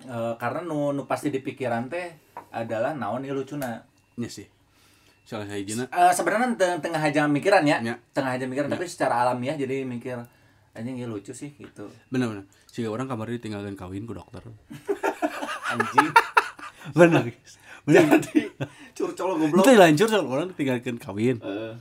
Eh, 0.00 0.34
karena 0.40 0.64
nu, 0.64 0.96
nu 0.96 1.04
pasti 1.04 1.28
di 1.28 1.44
pikiran 1.44 1.92
teh 1.92 2.08
adalah 2.48 2.96
naon 2.96 3.28
ieu 3.28 3.36
lucuna. 3.36 3.84
Nya 4.16 4.28
sih. 4.32 4.48
Salah 5.28 5.44
saya 5.44 5.60
Eh, 5.60 6.12
sebenarnya 6.16 6.56
te- 6.56 6.80
tengah 6.80 7.04
aja 7.04 7.28
mikiran 7.28 7.62
ya. 7.68 7.84
Ya. 7.84 8.00
tengah 8.16 8.40
aja 8.40 8.48
mikiran 8.48 8.72
tapi 8.72 8.88
secara 8.88 9.20
alamiah 9.20 9.54
jadi 9.60 9.84
mikir 9.84 10.16
anjing 10.72 10.96
ieu 10.96 11.06
lucu 11.12 11.36
sih 11.36 11.52
gitu. 11.60 11.92
Bener 12.08 12.48
sih 12.72 12.88
orang 12.88 13.04
kamar 13.04 13.28
ditinggalkan 13.28 13.76
kawin 13.76 14.08
ku 14.08 14.16
dokter. 14.16 14.40
Anjing 15.70 16.10
bener 16.96 17.32
bener 17.84 18.02
jadi 18.12 18.52
curcol 18.92 19.40
goblok. 19.40 19.64
Itu 19.64 19.72
lancur 19.74 20.06
soal 20.06 20.26
orang 20.28 20.52
ditinggalkan 20.52 21.00
kawin. 21.00 21.40
Eh, 21.40 21.74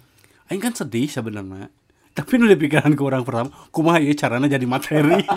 Aing 0.49 0.61
kan 0.63 0.73
sedih 0.73 1.05
sebenarnya. 1.05 1.67
Tapi 2.09 2.35
nu 2.35 2.49
di 2.49 2.57
pikiran 2.57 2.95
ke 2.95 3.03
orang 3.05 3.23
pertama 3.23 3.53
kumaha 3.69 4.01
ieu 4.01 4.15
carana 4.15 4.47
jadi 4.47 4.65
materi? 4.65 5.19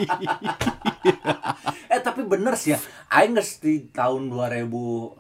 Eh 1.93 2.01
tapi 2.01 2.25
bener 2.25 2.57
sih 2.57 2.73
ya. 2.73 2.79
Aing 3.13 3.37
geus 3.37 3.61
di 3.61 3.93
tahun 3.93 4.33
2000 4.33 4.65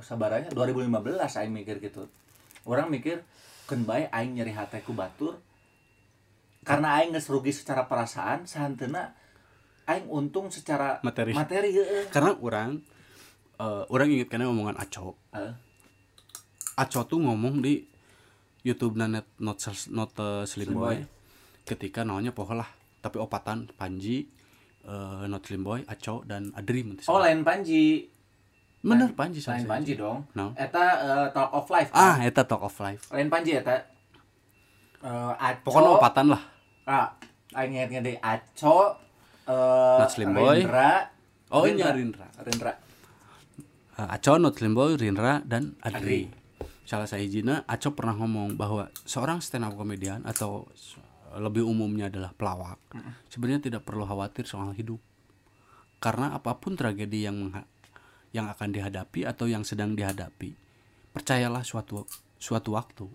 sabaranya 0.00 0.48
2015 0.56 0.88
aing 1.20 1.52
mikir 1.52 1.76
gitu. 1.84 2.08
Orang 2.64 2.88
mikir 2.88 3.20
keun 3.68 3.84
bae 3.84 4.08
aing 4.08 4.40
nyeri 4.40 4.56
hate 4.56 4.80
ku 4.80 4.96
batur. 4.96 5.36
Karena 6.64 6.96
aing 6.96 7.12
geus 7.12 7.28
rugi 7.28 7.52
secara 7.52 7.84
perasaan 7.84 8.48
sahanteuna 8.48 9.12
aing 9.84 10.08
untung 10.08 10.48
secara 10.48 11.02
Materi. 11.04 11.34
materi 11.34 11.74
heeh. 11.74 12.04
karena 12.08 12.38
orang 12.38 12.78
eh, 13.62 13.82
orang 13.88 14.08
inget 14.10 14.28
karena 14.28 14.50
omongan 14.50 14.76
Aco. 14.78 15.14
Eh, 15.34 15.52
Aco 16.78 17.00
tuh 17.06 17.22
ngomong 17.22 17.62
di 17.62 17.84
YouTube 18.62 18.98
na 18.98 19.10
net 19.10 19.26
not 19.38 19.58
not 19.90 20.10
eh, 20.18 20.44
Slim 20.46 20.74
Slim 20.74 20.78
Boy. 20.78 20.96
Boy. 20.98 20.98
ketika 21.62 22.02
namanya 22.02 22.34
poho 22.34 22.58
lah 22.58 22.66
tapi 22.98 23.22
opatan 23.22 23.70
Panji 23.78 24.26
eh, 24.86 25.24
not 25.30 25.42
Slim 25.46 25.62
Boy 25.62 25.86
Aco 25.86 26.26
dan 26.26 26.50
Adri 26.58 26.82
oh 27.06 27.18
lain 27.22 27.46
panji. 27.46 28.10
Bener 28.82 29.14
Panji 29.14 29.38
lain 29.46 29.66
panji 29.66 29.94
dong. 29.94 30.26
No. 30.34 30.54
eta 30.58 30.84
eh, 31.02 31.26
talk 31.30 31.50
of 31.54 31.66
life 31.70 31.90
ah 31.94 32.18
eta 32.22 32.42
Talk 32.42 32.66
of 32.66 32.76
Life. 32.82 33.10
Lain 33.14 33.30
panji 33.30 33.58
eta? 33.58 33.78
Eh, 35.02 35.32
Aco 35.38 35.58
pokoknya 35.70 35.90
opatan 35.98 36.26
lah. 36.34 36.42
Ah 36.86 37.14
aing 37.54 37.78
inget 37.78 38.02
deh 38.02 38.16
Aco 38.18 38.98
eh 39.46 39.98
Not 40.02 40.10
Slim 40.10 40.34
Boy. 40.34 40.62
Rindra. 40.62 41.10
Oh, 41.52 41.68
iya, 41.68 41.92
Rindra. 41.92 42.32
Rindra 42.40 42.72
Uh, 43.98 44.08
Aco, 44.08 44.40
Not 44.40 44.56
Slim 44.56 44.72
Boy, 44.72 44.96
Rindra, 44.96 45.44
dan 45.44 45.76
Adri. 45.84 45.98
Adri. 45.98 46.22
Salah 46.82 47.06
saya 47.06 47.22
hijina, 47.22 47.62
Aco 47.68 47.92
pernah 47.92 48.16
ngomong 48.16 48.56
bahwa 48.58 48.88
seorang 49.06 49.38
stand 49.44 49.68
up 49.68 49.76
komedian 49.76 50.24
atau 50.24 50.66
lebih 51.32 51.64
umumnya 51.64 52.12
adalah 52.12 52.36
pelawak, 52.36 52.76
sebenarnya 53.32 53.72
tidak 53.72 53.88
perlu 53.88 54.04
khawatir 54.04 54.44
soal 54.44 54.76
hidup. 54.76 55.00
Karena 55.96 56.36
apa 56.36 56.60
pun 56.60 56.76
tragedi 56.76 57.24
yang 57.24 57.48
yang 58.36 58.52
akan 58.52 58.68
dihadapi 58.74 59.24
atau 59.24 59.48
yang 59.48 59.64
sedang 59.64 59.96
dihadapi, 59.96 60.52
percayalah 61.16 61.64
suatu 61.64 62.04
suatu 62.36 62.76
waktu 62.76 63.08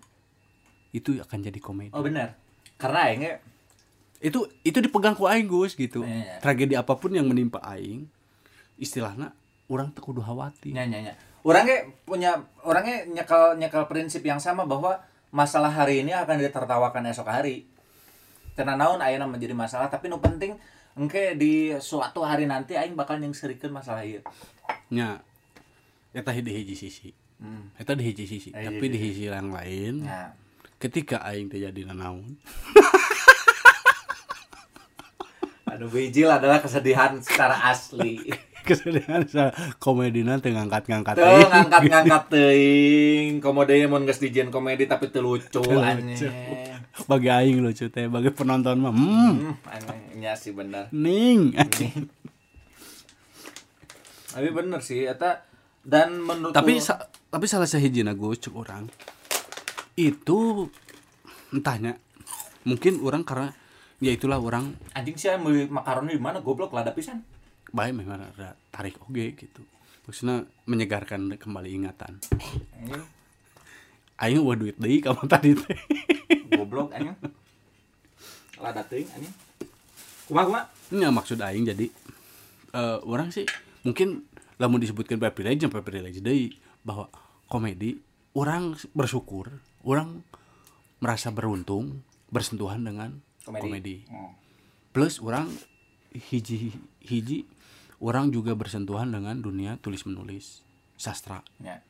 itu 0.90 1.20
akan 1.22 1.38
jadi 1.46 1.60
komedi. 1.62 1.94
Oh 1.94 2.02
benar. 2.02 2.34
Karena 2.74 3.12
aingnya 3.12 3.34
Itu 4.18 4.50
itu 4.66 4.82
dipegang 4.82 5.14
ku 5.14 5.30
aing 5.30 5.46
Gus 5.46 5.78
gitu. 5.78 6.02
Iya. 6.02 6.42
Tragedi 6.42 6.74
apa 6.74 6.98
pun 6.98 7.14
yang 7.14 7.30
menimpa 7.30 7.62
aing, 7.62 8.10
istilahnya 8.74 9.30
orang 9.68 9.92
teu 9.92 10.02
kudu 10.02 10.20
khawatir. 10.20 10.72
nya 10.72 10.84
nya 10.88 10.98
nya. 11.08 11.12
Orangnya 11.44 11.86
punya 12.04 12.34
orangnya 12.66 13.04
nyekel 13.08 13.56
nyekel 13.56 13.84
prinsip 13.88 14.20
yang 14.24 14.40
sama 14.42 14.64
bahwa 14.64 15.00
masalah 15.32 15.70
hari 15.70 16.02
ini 16.02 16.12
akan 16.12 16.40
ditertawakan 16.40 17.08
esok 17.12 17.28
hari. 17.28 17.64
Tena 18.56 18.74
naon 18.74 18.98
aya 18.98 19.22
menjadi 19.22 19.54
masalah 19.54 19.86
tapi 19.86 20.10
nu 20.10 20.18
penting 20.18 20.58
engke 20.98 21.38
di 21.38 21.70
suatu 21.78 22.26
hari 22.26 22.50
nanti 22.50 22.74
aing 22.74 22.98
bakal 22.98 23.22
nyengserikeun 23.22 23.70
masalah 23.70 24.02
ieu. 24.02 24.18
nya 24.90 25.22
eta 26.10 26.32
di 26.34 26.52
hiji 26.52 26.74
sisi 26.74 27.10
Hmm. 27.38 27.70
eta 27.78 27.94
di 27.94 28.02
hiji 28.02 28.26
sisi 28.26 28.50
tapi 28.50 28.82
iya, 28.82 28.90
di 28.90 28.98
sisi 28.98 29.22
yang 29.30 29.54
lain 29.54 30.02
Ya. 30.02 30.34
ketika 30.82 31.22
aing 31.22 31.46
teh 31.46 31.62
jadi 31.62 31.86
nanaon 31.86 32.34
Anu 35.68 35.86
bijil 35.86 36.26
adalah 36.26 36.58
kesedihan 36.58 37.20
secara 37.22 37.70
asli. 37.70 38.24
kesedihan 38.68 39.24
sa 39.24 39.48
komedina 39.76 40.36
teh 40.36 40.50
ngangkat-ngangkat 40.50 41.14
Tuh 41.14 41.24
ngangkat-ngangkat 41.44 42.22
teuing. 42.28 43.40
Komode 43.40 43.72
mun 43.86 44.04
geus 44.04 44.18
dijieun 44.18 44.48
komedi 44.48 44.84
tapi 44.84 45.08
teu 45.08 45.20
lucu 45.20 45.64
aneh. 45.64 46.16
bagi 47.06 47.28
aing 47.28 47.58
lucu 47.58 47.88
teh 47.88 48.06
bagi 48.06 48.28
penonton 48.28 48.76
mah 48.76 48.90
hmm, 48.90 49.32
Hmm, 49.38 49.54
aneh 49.64 49.98
nya 50.14 50.32
sih 50.34 50.50
bener. 50.50 50.90
ning 50.90 51.56
Tapi 54.28 54.48
bener 54.50 54.80
sih 54.80 55.02
eta 55.02 55.42
dan 55.80 56.20
menurut 56.20 56.52
tapi 56.52 56.78
sa- 56.78 57.00
tapi 57.26 57.46
salah 57.46 57.64
sahijina 57.64 58.12
gus 58.12 58.38
cuk 58.38 58.54
orang 58.56 58.84
itu 59.94 60.68
entahnya 61.48 61.96
mungkin 62.62 63.00
orang 63.00 63.24
karena 63.24 63.50
ya 63.98 64.12
itulah 64.12 64.36
orang 64.36 64.76
anjing 64.92 65.16
sih 65.16 65.32
makaroni 65.66 66.12
di 66.12 66.20
mana 66.20 66.38
goblok 66.38 66.70
lada 66.70 66.92
pisan. 66.92 67.24
Baik 67.74 67.92
memang 67.96 68.24
ada 68.32 68.56
tarik 68.72 68.96
oge 69.04 69.36
gitu 69.36 69.62
maksudnya 70.08 70.48
menyegarkan 70.64 71.36
kembali 71.36 71.68
ingatan 71.72 72.16
aing 74.18 74.42
wah 74.42 74.58
duit 74.58 74.74
deui 74.76 74.98
kamu 74.98 75.24
tadi 75.30 75.54
teh 75.54 75.78
goblok 76.58 76.90
anjing. 76.90 77.14
Lada 78.58 78.82
teuing 78.82 79.08
anjing. 79.14 79.34
Kumaha 80.26 80.44
kumaha? 80.44 80.64
Ini 80.90 81.08
maksud 81.14 81.38
aing 81.38 81.64
jadi 81.64 81.86
eh 82.74 82.98
orang 83.06 83.30
sih 83.30 83.46
mungkin 83.86 84.26
lamun 84.58 84.82
disebutkan 84.82 85.22
privilege 85.22 85.62
yang 85.62 85.72
privilege 85.72 86.18
deui 86.18 86.58
bahwa 86.82 87.06
komedi 87.46 87.96
orang 88.34 88.74
bersyukur, 88.92 89.62
orang 89.86 90.26
merasa 90.98 91.30
beruntung 91.30 92.02
bersentuhan 92.28 92.82
dengan 92.82 93.22
komedi. 93.46 94.04
Oh. 94.10 94.34
Plus 94.90 95.22
orang 95.22 95.46
hiji 96.10 96.74
hiji 96.98 97.46
orang 97.98 98.30
juga 98.30 98.54
bersentuhan 98.54 99.10
dengan 99.10 99.38
dunia 99.38 99.78
tulis 99.82 100.06
menulis 100.06 100.62
sastra. 100.98 101.42
Ya. 101.62 101.82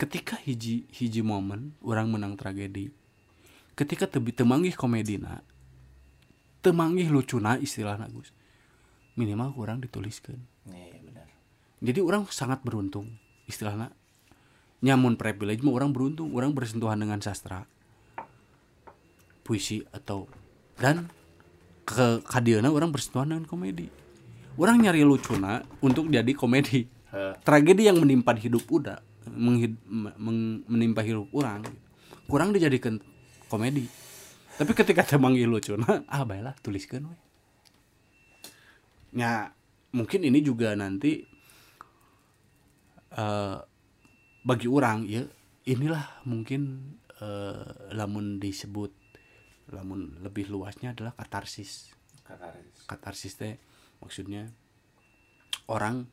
Ketika 0.00 0.40
hiji 0.40 0.88
hiji 0.88 1.20
momen 1.20 1.76
orang 1.84 2.08
menang 2.08 2.36
tragedi, 2.36 2.88
ketika 3.76 4.08
tebi 4.08 4.32
temanggih 4.32 4.72
komedina, 4.72 5.44
temanggih 6.64 7.12
lucuna 7.12 7.60
istilahna 7.60 8.08
Gus. 8.08 8.32
Minimal 9.18 9.52
kurang 9.52 9.84
dituliskan. 9.84 10.40
Iya 10.64 10.96
benar. 11.04 11.28
Jadi 11.84 12.00
orang 12.00 12.24
sangat 12.32 12.64
beruntung 12.64 13.20
istilahnya 13.50 13.90
nyamun 14.80 15.18
privilege 15.20 15.60
mah 15.60 15.76
orang 15.76 15.92
beruntung 15.92 16.32
orang 16.32 16.56
bersentuhan 16.56 16.96
dengan 16.96 17.20
sastra 17.20 17.68
puisi 19.44 19.84
atau 19.92 20.24
dan 20.80 21.12
ke 21.84 22.24
kadiana 22.24 22.72
orang 22.72 22.88
bersentuhan 22.88 23.34
dengan 23.34 23.44
komedi 23.44 23.92
orang 24.56 24.80
nyari 24.80 25.02
lucuna 25.02 25.60
untuk 25.80 26.08
jadi 26.08 26.32
komedi. 26.32 26.88
Tragedi 27.42 27.90
yang 27.90 27.98
menimpa 27.98 28.34
hidup 28.34 28.64
udah 28.66 28.98
menghid- 29.30 29.82
meng- 29.90 30.62
menimpa 30.66 31.02
hidup 31.02 31.26
orang 31.34 31.66
kurang 32.26 32.54
dijadikan 32.54 33.02
komedi. 33.46 33.86
Tapi 34.56 34.72
ketika 34.72 35.02
temanggil 35.02 35.50
lucuna 35.50 36.02
ah 36.12 36.22
baiklah 36.22 36.54
tuliskan 36.60 37.10
we 37.10 37.16
ya 39.10 39.50
mungkin 39.90 40.22
ini 40.22 40.38
juga 40.38 40.70
nanti 40.78 41.26
eh 43.10 43.56
bagi 44.40 44.68
orang 44.70 45.02
ya 45.04 45.26
inilah 45.66 46.22
mungkin 46.24 46.94
eh, 47.18 47.90
lamun 47.90 48.38
disebut 48.38 48.94
lamun 49.70 50.18
lebih 50.22 50.46
luasnya 50.50 50.94
adalah 50.94 51.14
katarsis. 51.14 51.90
Kakaris. 52.22 52.86
katarsis 52.86 53.34
teh 53.34 53.58
maksudnya 54.00 54.48
orang 55.68 56.08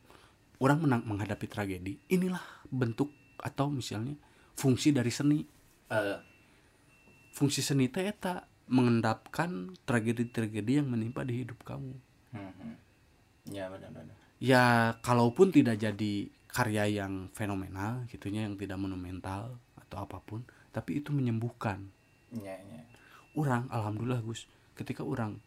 orang 0.58 0.78
menang 0.84 1.02
menghadapi 1.06 1.46
tragedi 1.48 1.98
inilah 2.08 2.42
bentuk 2.68 3.10
atau 3.38 3.70
misalnya 3.70 4.14
fungsi 4.54 4.90
dari 4.90 5.10
seni 5.10 5.38
Eh, 5.88 6.20
fungsi 7.32 7.64
seni 7.64 7.88
teh 7.88 8.04
eta 8.04 8.44
mengendapkan 8.68 9.72
tragedi-tragedi 9.88 10.84
yang 10.84 10.92
menimpa 10.92 11.24
di 11.24 11.40
hidup 11.40 11.64
kamu 11.64 11.96
hmm. 12.36 12.76
Ya 13.48 13.72
benar 13.72 13.88
benar. 13.96 14.12
ya 14.36 14.92
kalaupun 15.00 15.48
tidak 15.48 15.80
jadi 15.80 16.28
karya 16.52 17.00
yang 17.00 17.32
fenomenal 17.32 18.04
gitunya 18.12 18.44
yang 18.44 18.60
tidak 18.60 18.76
monumental 18.76 19.56
atau 19.80 20.04
apa 20.04 20.20
pun 20.20 20.44
tapi 20.68 21.00
itu 21.00 21.08
menyembuhkan 21.08 21.88
Ya 22.36 22.60
ya. 22.60 22.84
orang 23.32 23.64
alhamdulillah 23.72 24.20
Gus 24.20 24.44
ketika 24.76 25.00
orang 25.00 25.40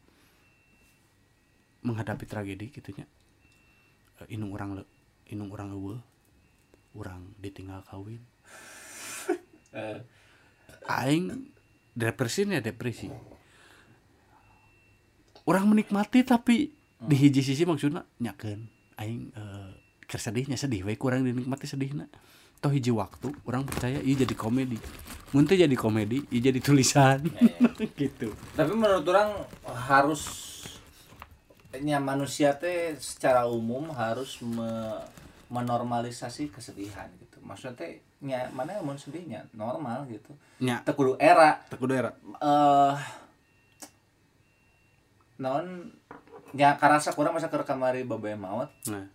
menghadapi 1.82 2.26
tragedi 2.30 2.70
gitunya 2.70 3.06
eh, 4.22 4.28
inung 4.34 4.54
orang 4.54 4.82
le, 4.82 4.84
inung 5.30 5.50
orang 5.50 5.74
eueuh 5.74 6.02
orang 6.96 7.24
ditinggal 7.40 7.84
kawin. 7.88 8.20
Eh, 9.72 10.00
aing 11.08 11.52
depresi 11.96 12.44
ya 12.48 12.60
depresi. 12.60 13.08
Orang 15.48 15.72
menikmati 15.72 16.22
tapi 16.22 16.70
di 17.02 17.16
hiji 17.18 17.42
sisi 17.42 17.64
maksudnya 17.66 18.06
nyakeun. 18.22 18.62
Aing 19.00 19.34
keur 20.06 20.22
sedihnya 20.22 20.60
sedih 20.60 20.84
we 20.84 21.00
kurang 21.00 21.24
dinikmati 21.24 21.66
sedihna. 21.66 22.12
Toh 22.62 22.70
hiji 22.70 22.94
waktu 22.94 23.34
orang 23.48 23.66
percaya 23.66 23.98
iya 24.04 24.22
jadi 24.22 24.36
komedi. 24.38 24.78
Mun 25.34 25.48
teu 25.48 25.58
jadi 25.58 25.74
komedi 25.74 26.28
iya 26.30 26.52
jadi 26.52 26.60
tulisan. 26.62 27.26
Gitu. 27.98 28.36
Tapi 28.54 28.74
menurut 28.76 29.08
orang 29.08 29.34
harus 29.66 30.52
nya 31.80 32.04
manusia 32.04 32.60
teh 32.60 33.00
secara 33.00 33.48
umum 33.48 33.88
harus 33.96 34.44
me- 34.44 35.08
menormalisasi 35.48 36.52
kesedihan 36.52 37.08
gitu. 37.20 37.40
Maksudnya 37.40 37.76
teh 37.80 38.04
nya 38.20 38.52
mana 38.52 38.76
yang 38.76 38.84
mau 38.84 38.96
sedihnya? 39.00 39.48
Normal 39.56 40.04
gitu. 40.12 40.36
Nya. 40.60 40.84
Teu 40.84 40.92
kudu 40.96 41.16
era. 41.16 41.64
Tak 41.72 41.80
daerah 41.88 42.12
eh 42.44 42.96
non 45.42 45.90
nya 46.52 46.76
karasa 46.76 47.16
kurang 47.16 47.34
masa 47.34 47.48
ke 47.48 47.56
kamari 47.64 48.04
babe 48.04 48.36
maut. 48.36 48.68
Nah. 48.92 49.08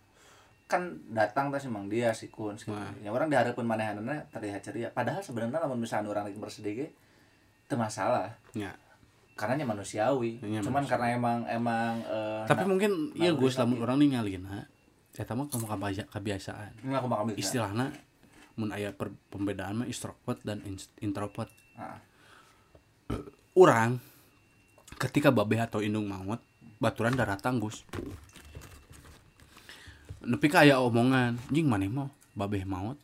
Kan 0.67 0.99
datang 1.13 1.53
teh 1.53 1.61
si 1.61 1.69
Mang 1.69 1.87
dia 1.87 2.09
si 2.17 2.27
Kun 2.33 2.57
gitu. 2.57 2.73
Nah. 2.73 2.91
Ya 3.05 3.13
orang 3.13 3.29
diharapkan 3.29 3.63
manehanana 3.63 4.25
terlihat 4.33 4.65
ceria. 4.65 4.89
Padahal 4.89 5.21
sebenarnya 5.21 5.61
lamun 5.61 5.77
misalnya 5.77 6.09
orang 6.09 6.25
lagi 6.25 6.41
bersedih 6.41 6.73
ge 6.73 6.87
teu 7.69 7.77
masalah. 7.77 8.33
nya 8.57 8.73
Karena 9.37 9.53
nya 9.53 9.65
manusiawi. 9.69 10.41
Nya 10.41 10.65
Cuman 10.65 10.83
karena 10.83 11.13
emang 11.13 11.39
emang 11.45 12.01
eh, 12.03 12.43
tapi 12.49 12.65
na- 12.65 12.69
mungkin 12.73 12.91
iya 13.13 13.31
nah, 13.31 13.37
Gus 13.37 13.53
tapi- 13.53 13.77
lamun 13.77 13.85
orang 13.85 13.97
ningalina 14.01 14.65
eta 15.13 15.33
mah 15.33 15.49
kamu 15.49 15.65
kebiasaan. 16.09 16.71
Ini 16.85 16.93
aku 16.93 17.07
bisa. 17.33 17.37
istilahnya 17.41 17.89
mun 18.53 18.69
aya 18.69 18.93
per- 18.93 19.13
pembedaan 19.29 19.81
mah 19.81 19.87
extrovert 19.89 20.41
dan 20.45 20.61
introvert. 21.01 21.49
Ah, 21.73 21.97
orang 23.53 23.97
ketika 24.97 25.33
babeh 25.33 25.57
atau 25.57 25.81
indung 25.81 26.05
maut 26.05 26.37
baturan 26.77 27.13
darah 27.13 27.37
tanggus. 27.37 27.81
Nepi 30.21 30.47
ka 30.49 30.65
aya 30.65 30.81
omongan 30.81 31.37
jing 31.49 31.65
maneh 31.65 31.89
mau 31.89 32.09
babeh 32.33 32.65
maut 32.65 32.97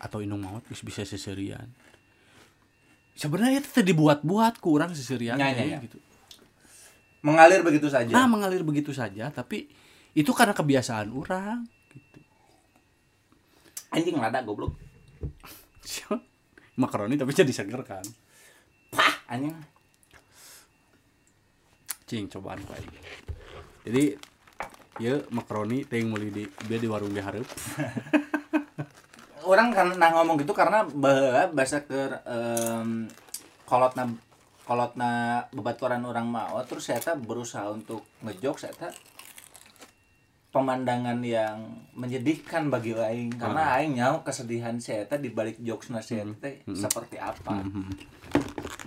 atau 0.00 0.24
indung 0.24 0.40
maut 0.40 0.64
bisa 0.80 1.04
seserian 1.04 1.68
sebenarnya 3.20 3.60
itu 3.60 3.68
teh 3.68 3.84
dibuat-buat 3.84 4.58
ku 4.58 4.72
urang 4.72 4.90
seserian 4.90 5.36
Ya, 5.36 5.52
ya, 5.52 5.76
ya. 5.76 5.78
gitu 5.84 6.00
Mengalir 7.20 7.60
begitu 7.60 7.92
saja. 7.92 8.08
nah 8.08 8.24
mengalir 8.24 8.64
begitu 8.64 8.96
saja 8.96 9.28
tapi 9.28 9.68
itu 10.16 10.32
karena 10.32 10.56
kebiasaan 10.56 11.12
orang 11.12 11.68
Anjing 13.90 14.16
lada 14.16 14.40
goblok. 14.40 14.72
makaroni 16.80 17.14
tapi 17.14 17.30
jadi 17.36 17.52
seger 17.52 17.84
kan 17.84 18.02
Pah, 18.88 19.14
anjing. 19.28 19.52
cing 22.08 22.24
cobaan 22.26 22.58
ku 22.64 22.72
aing 22.72 22.88
jadi 23.84 24.02
ya 24.96 25.20
makaroni 25.28 25.84
teh 25.84 26.00
meuli 26.00 26.32
di 26.32 26.44
dia 26.64 26.78
di 26.80 26.88
warung 26.88 27.12
di 27.12 27.20
hareup 27.20 27.44
Orang 29.50 29.74
kan 29.74 29.90
nah 29.98 30.14
ngomong 30.14 30.38
gitu 30.38 30.54
karena 30.54 30.86
bahasa 31.50 31.82
ke 31.82 32.22
em, 32.22 33.10
kolotna 33.66 34.06
kolotna 34.62 35.42
bebaturan 35.50 36.06
orang 36.06 36.30
maut 36.30 36.62
terus 36.70 36.86
saya 36.86 37.02
teh 37.02 37.18
berusaha 37.18 37.66
untuk 37.74 38.06
ngejok 38.22 38.56
saya 38.62 38.74
teh 38.78 38.92
pemandangan 40.54 41.18
yang 41.22 41.86
menyedihkan 41.94 42.70
bagi 42.70 42.94
aing. 42.94 43.34
Karena 43.38 43.78
aing 43.78 43.98
nyaho 43.98 44.22
kesedihan 44.22 44.78
saya 44.78 45.06
di 45.18 45.30
balik 45.30 45.58
jokesna 45.58 46.02
saya 46.02 46.26
teh 46.38 46.62
seperti 46.70 47.18
apa 47.18 47.66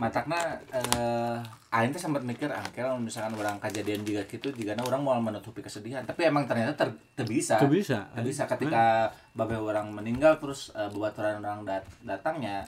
matakna 0.01 0.57
eh 0.73 1.37
aing 1.73 1.93
teh 1.93 2.01
sempat 2.01 2.25
mikir 2.25 2.49
ah 2.49 2.65
kalau 2.73 2.97
misalkan 2.97 3.33
orang 3.37 3.57
kejadian 3.61 4.01
juga 4.05 4.25
gitu 4.25 4.49
jika 4.53 4.77
orang 4.81 5.01
mau 5.01 5.17
menutupi 5.21 5.61
kesedihan. 5.61 6.05
Tapi 6.05 6.29
emang 6.29 6.45
ternyata 6.45 6.73
ter, 6.73 6.89
ter 7.17 7.25
bisa 7.25 7.57
Teu 7.61 7.69
bisa. 7.69 8.09
Ter 8.13 8.23
bisa 8.25 8.45
ketika 8.49 9.13
babe 9.33 9.57
orang 9.57 9.89
meninggal 9.93 10.37
terus 10.41 10.73
uh, 10.73 10.89
bebaturan 10.89 11.41
orang 11.41 11.65
dat 11.65 11.85
datangnya 12.01 12.65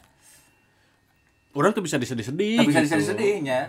orang 1.55 1.71
tuh 1.71 1.81
bisa 1.85 1.95
disedih-sedih 1.95 2.61
tapi 2.61 2.69
bisa 2.69 2.81
gitu. 2.83 2.85
disedih-sedihnya. 2.91 3.59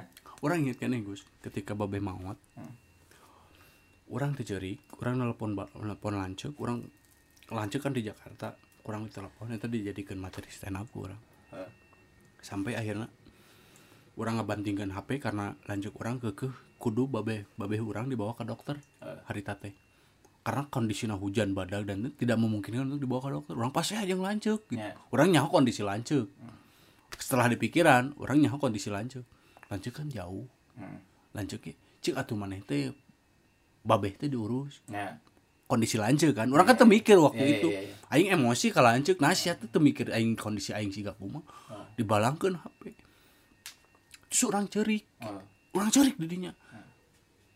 Orang 0.45 0.69
inget 0.69 0.77
kan 0.77 0.93
Gus? 1.01 1.25
Ketika 1.41 1.73
babe 1.73 2.01
maut 2.01 2.37
orang 4.07 4.39
terjerik 4.39 4.79
orang 5.03 5.19
nelpon 5.19 5.59
nelpon 5.59 6.15
lancuk 6.15 6.55
orang 6.63 6.87
lancuk 7.51 7.83
kan 7.83 7.91
di 7.91 8.07
Jakarta 8.07 8.55
orang 8.87 9.11
telepon 9.11 9.51
itu 9.51 9.67
dijadikan 9.67 10.19
materi 10.19 10.47
stand 10.47 10.79
up 10.79 10.87
orang. 10.95 11.19
Eh, 11.55 11.71
sampai 12.39 12.79
akhirnya 12.79 13.11
orang 14.17 14.41
ngebantingkan 14.41 14.91
HP 14.93 15.21
karena 15.21 15.53
lanjut 15.69 15.93
orang 16.01 16.17
ke 16.17 16.33
ke 16.33 16.49
kudu 16.77 17.09
babe 17.09 17.45
babe 17.57 17.77
orang 17.81 18.09
dibawa 18.09 18.33
ke 18.33 18.45
dokter 18.45 18.77
hari 19.01 19.41
tate. 19.41 19.73
Karena 20.41 20.63
kondisinya 20.71 21.19
hujan 21.19 21.53
badak 21.53 21.91
dan 21.91 22.15
tidak 22.15 22.39
memungkinkan 22.39 22.87
untuk 22.87 23.03
dibawa 23.03 23.21
ke 23.25 23.31
dokter. 23.35 23.55
Orang 23.59 23.73
pasti 23.75 23.99
aja 23.99 24.15
ngelancuk 24.15 24.71
gitu. 24.71 24.79
Ya. 24.79 24.95
orang 25.11 25.29
nyaho 25.35 25.49
kondisi 25.51 25.83
lancuk. 25.83 26.31
Setelah 27.19 27.51
dipikiran 27.51 28.15
orang 28.17 28.39
nyaho 28.41 28.57
kondisi 28.57 28.89
lancuk. 28.89 29.27
Lancuk 29.69 29.93
kan 29.93 30.07
jauh. 30.09 30.47
Hmm. 30.77 31.01
lancuk 31.33 31.65
ya 31.69 31.73
cik 32.05 32.17
atuh 32.17 32.37
maneh 32.37 32.61
teh 32.65 32.93
babeh 33.83 34.15
teh 34.17 34.31
diurus. 34.31 34.81
Ya. 34.87 35.19
Kondisi 35.67 35.99
lancuk 35.99 36.31
kan. 36.33 36.47
Orang 36.55 36.65
kan 36.71 36.79
teu 36.79 36.87
mikir 36.87 37.19
waktu 37.19 37.43
Iya, 37.43 37.49
iya, 37.51 37.59
itu. 37.59 37.69
iya, 37.75 37.81
iya. 37.91 37.95
aing 38.15 38.29
emosi 38.39 38.71
kalau 38.71 38.95
lancuk. 38.95 39.19
Nasihat 39.19 39.59
teh 39.59 39.69
teu 39.69 39.83
mikir 39.83 40.09
aing 40.15 40.39
kondisi 40.39 40.71
aing 40.71 40.95
siga 40.95 41.11
kumaha 41.13 41.43
dibalangkeun 41.99 42.55
HP 42.61 42.95
terus 44.37 44.53
orang 44.53 44.69
cerik. 44.69 45.09
Oh. 45.19 45.41
orang 45.73 45.89
cerik 45.89 46.13
didinya 46.17 46.53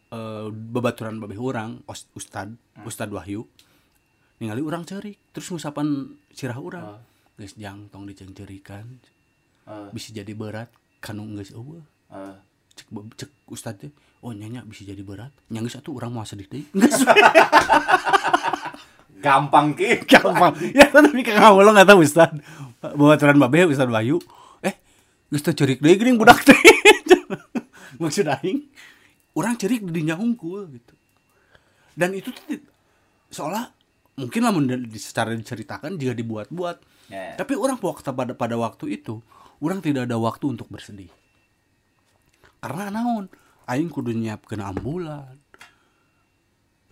Eh 0.09 0.49
babaturan 0.49 1.21
babeh 1.21 1.37
orang 1.37 1.85
ustad 2.11 2.49
ustad 2.81 3.09
Wahyu. 3.09 3.45
Ningali 4.37 4.59
orang 4.59 4.83
cerik 4.83 5.21
terus 5.31 5.47
ngusapan 5.47 5.87
sirah 6.31 6.57
orang. 6.57 6.97
Geus 7.37 7.53
jang 7.55 7.87
tong 7.87 8.09
dicengcerikan 8.09 8.89
Oh. 9.69 9.93
bisa 9.93 10.11
jadi 10.11 10.33
berat 10.33 10.73
kanu 10.99 11.29
geus 11.37 11.53
eueuh. 11.53 11.85
Oh. 12.09 12.35
cek 12.73 12.89
ba- 12.89 13.05
cek 13.13 13.29
ustad 13.47 13.77
teh 13.77 13.93
oh 14.19 14.33
nyanya 14.33 14.65
bisa 14.65 14.83
jadi 14.83 14.99
berat. 15.01 15.31
Nyanggeus 15.47 15.77
atuh 15.77 15.93
urang 15.93 16.11
mau 16.11 16.25
sedih 16.25 16.49
geus. 16.49 16.97
Gampang 19.21 19.77
ki. 19.77 20.09
Gampang. 20.09 20.57
Ya 20.73 20.89
tapi 20.89 21.21
kang 21.21 21.37
ngawulung 21.39 21.77
nggak 21.77 21.87
tahu 21.87 22.01
ustad. 22.01 22.33
Babaturan 22.81 23.37
babeh 23.37 23.69
ustad 23.69 23.87
Wahyu 23.87 24.17
geus 25.31 25.43
teu 25.47 25.55
cerik 25.55 25.79
deui 25.79 25.95
geuning 25.95 26.19
budak 26.19 26.43
teh. 26.43 26.59
Maksud 28.03 28.27
aing 28.27 28.67
orang 29.39 29.55
cerik 29.55 29.87
di 29.87 30.03
dinya 30.03 30.19
hungkul 30.19 30.67
gitu. 30.75 30.95
Dan 31.95 32.19
itu 32.19 32.35
tuh 32.35 32.45
seolah 33.31 33.71
mungkin 34.19 34.43
lah 34.43 34.53
secara 34.99 35.33
diceritakan 35.33 35.97
jika 35.97 36.13
dibuat-buat. 36.13 36.79
Ya. 37.11 37.35
tapi 37.35 37.59
orang 37.59 37.75
waktu 37.83 38.15
pada 38.15 38.39
pada 38.39 38.55
waktu 38.55 38.95
itu 38.95 39.19
orang 39.59 39.83
tidak 39.83 40.07
ada 40.07 40.15
waktu 40.19 40.47
untuk 40.47 40.71
bersedih. 40.71 41.11
Karena 42.63 42.93
naon? 42.93 43.27
Aing 43.67 43.91
kudu 43.91 44.15
nyiapkeun 44.15 44.63
ambulan. 44.63 45.39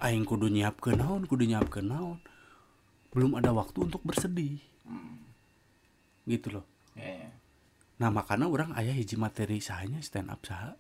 Aing 0.03 0.27
kudu 0.27 0.51
nyiapkeun 0.51 0.99
naon 0.99 1.23
kudu 1.27 1.47
nyiapkeun 1.47 1.87
naon. 1.87 2.19
Belum 3.15 3.37
ada 3.39 3.55
waktu 3.55 3.87
untuk 3.87 4.03
bersedih. 4.03 4.59
Gitu 6.27 6.49
loh. 6.51 6.67
Ya, 6.99 7.27
ya. 7.27 7.31
Nah 7.99 8.09
makanya 8.15 8.47
orang 8.47 8.71
ayah 8.79 8.95
hiji 8.95 9.19
materi 9.19 9.59
sahanya 9.59 9.99
stand 10.03 10.31
up 10.31 10.43
saha 10.47 10.79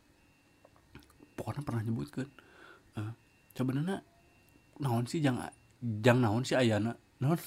pokoknya 1.34 1.62
pernah 1.66 1.82
nyebutkan 1.82 2.26
uh, 2.98 3.12
sebenarnya 3.54 4.02
naon 4.78 5.06
sih 5.10 5.18
jangan 5.18 5.50
jang 5.82 6.22
naon 6.22 6.46
sih 6.46 6.54
ayana 6.54 6.94
naon 7.18 7.38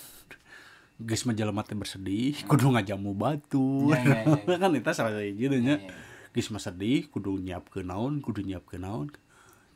mah 1.01 1.33
jelema 1.33 1.63
teh 1.63 1.75
bersedih 1.75 2.35
kudu 2.51 2.71
ngajamu 2.71 3.15
batu 3.15 3.89
Ya, 3.89 3.99
ya, 4.03 4.19
ya, 4.27 4.37
ya. 4.37 4.55
kan 4.61 4.69
itu 4.75 4.91
salah 4.91 5.15
satu 5.15 5.23
gitu 5.39 5.57
nya 5.59 5.75
Ya, 5.79 5.87
ya. 5.87 5.93
geus 6.35 6.47
mah 6.51 6.61
sedih 6.63 7.07
kudu 7.11 7.39
nyiapkeun 7.39 7.87
naon 7.87 8.13
kudu 8.19 8.43
nyiapkeun 8.43 8.83
naon 8.83 9.07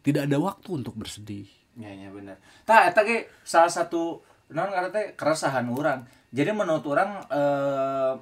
tidak 0.06 0.28
ada 0.30 0.38
waktu 0.40 0.70
untuk 0.76 0.96
bersedih 0.96 1.48
Ya, 1.76 1.92
ya 1.92 2.08
benar. 2.08 2.40
Tah 2.64 2.88
eta 2.88 3.04
salah 3.44 3.68
satu 3.68 4.24
non 4.56 4.72
karena 4.72 5.12
keresahan 5.20 5.68
orang. 5.68 6.08
Jadi 6.32 6.56
menurut 6.56 6.88
orang 6.88 7.20
eh, 7.28 8.14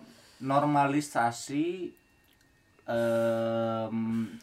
normalisasi 0.44 1.96
em 2.84 3.96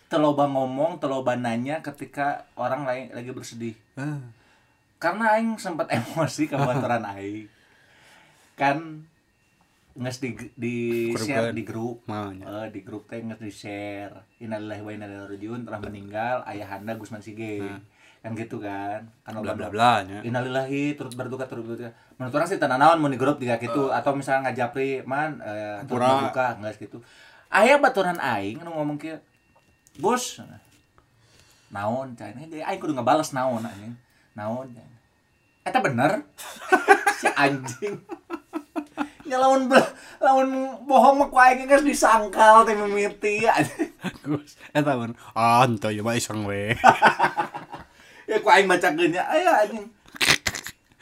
teloba 0.09 0.49
ngomong, 0.49 0.97
teloba 0.97 1.37
nanya 1.37 1.85
ketika 1.85 2.49
orang 2.57 2.89
lain 2.89 3.05
lagi 3.13 3.31
bersedih. 3.37 3.77
Karena 4.97 5.37
aing 5.37 5.61
sempat 5.61 5.93
emosi 5.97 6.49
ke 6.49 6.57
baturan 6.57 7.05
aing. 7.05 7.49
Kan 8.57 9.05
nges 10.01 10.23
di 10.23 10.31
di 10.57 10.77
Grup 11.13 11.27
share 11.29 11.51
kan? 11.51 11.57
di 11.57 11.63
grup 11.67 11.99
Maunya. 12.09 12.45
Eh, 12.49 12.69
di 12.73 12.81
grup 12.81 13.05
teh 13.11 13.21
nges 13.21 13.43
di 13.43 13.53
share 13.53 14.41
innalillahi 14.41 14.81
wa 14.81 14.91
inna 14.97 15.05
ilaihi 15.05 15.31
rajiun 15.37 15.61
telah 15.69 15.81
meninggal 15.83 16.37
ayahanda 16.49 16.97
Gusman 16.97 17.21
Sige 17.21 17.61
kan 18.21 18.37
gitu 18.37 18.61
kan. 18.61 19.09
Kan 19.25 19.41
bla 19.41 19.57
bla 19.57 19.73
bla 19.73 20.05
nya 20.05 20.21
innalillahi 20.21 20.95
turut 20.97 21.17
berduka 21.17 21.49
turut 21.49 21.65
berduka. 21.65 21.93
Menurut 22.21 22.37
orang 22.37 22.49
sih 22.49 22.61
tanah 22.61 22.77
naon 22.77 23.01
mau 23.01 23.09
di 23.09 23.17
grup 23.17 23.41
juga 23.41 23.57
gitu 23.57 23.89
atau 23.89 24.13
misalnya 24.13 24.53
ngajapri 24.53 25.05
man 25.09 25.41
eh, 25.41 25.81
turut 25.89 26.05
berduka 26.05 26.61
nggak 26.61 26.77
gitu. 26.77 27.01
Ayah 27.51 27.81
baturan 27.81 28.21
aing 28.21 28.61
nu 28.61 28.77
ngomong 28.77 29.01
kieu 29.01 29.17
bos 29.99 30.45
naon 31.73 32.13
cai? 32.15 32.37
Ini 32.37 32.61
aing 32.61 32.81
kudu 32.81 32.93
ngebales 32.93 33.33
naon 33.33 33.65
anjing. 33.65 33.97
Naon 34.37 34.69
eta 35.65 35.81
bener? 35.81 36.21
Si 37.21 37.29
anjing. 37.37 38.01
Ya 39.29 39.37
lawan 39.37 39.69
lawan 40.21 40.49
bohong 40.89 41.21
mah 41.21 41.29
ku 41.29 41.37
aing 41.37 41.69
geus 41.69 41.85
disangkal 41.85 42.65
teh 42.65 42.77
mimiti 42.77 43.45
Gus 44.25 44.57
eta 44.73 44.97
kan 44.97 45.13
ah 45.37 45.65
ento 45.65 45.89
ya 45.93 46.01
mah 46.01 46.17
iseng 46.17 46.45
we 46.49 46.73
ya 48.31 48.39
ku 48.39 48.47
aing 48.47 48.71
bacakeun 48.71 49.11
nya 49.11 49.27
aya 49.27 49.67
anjing 49.67 49.91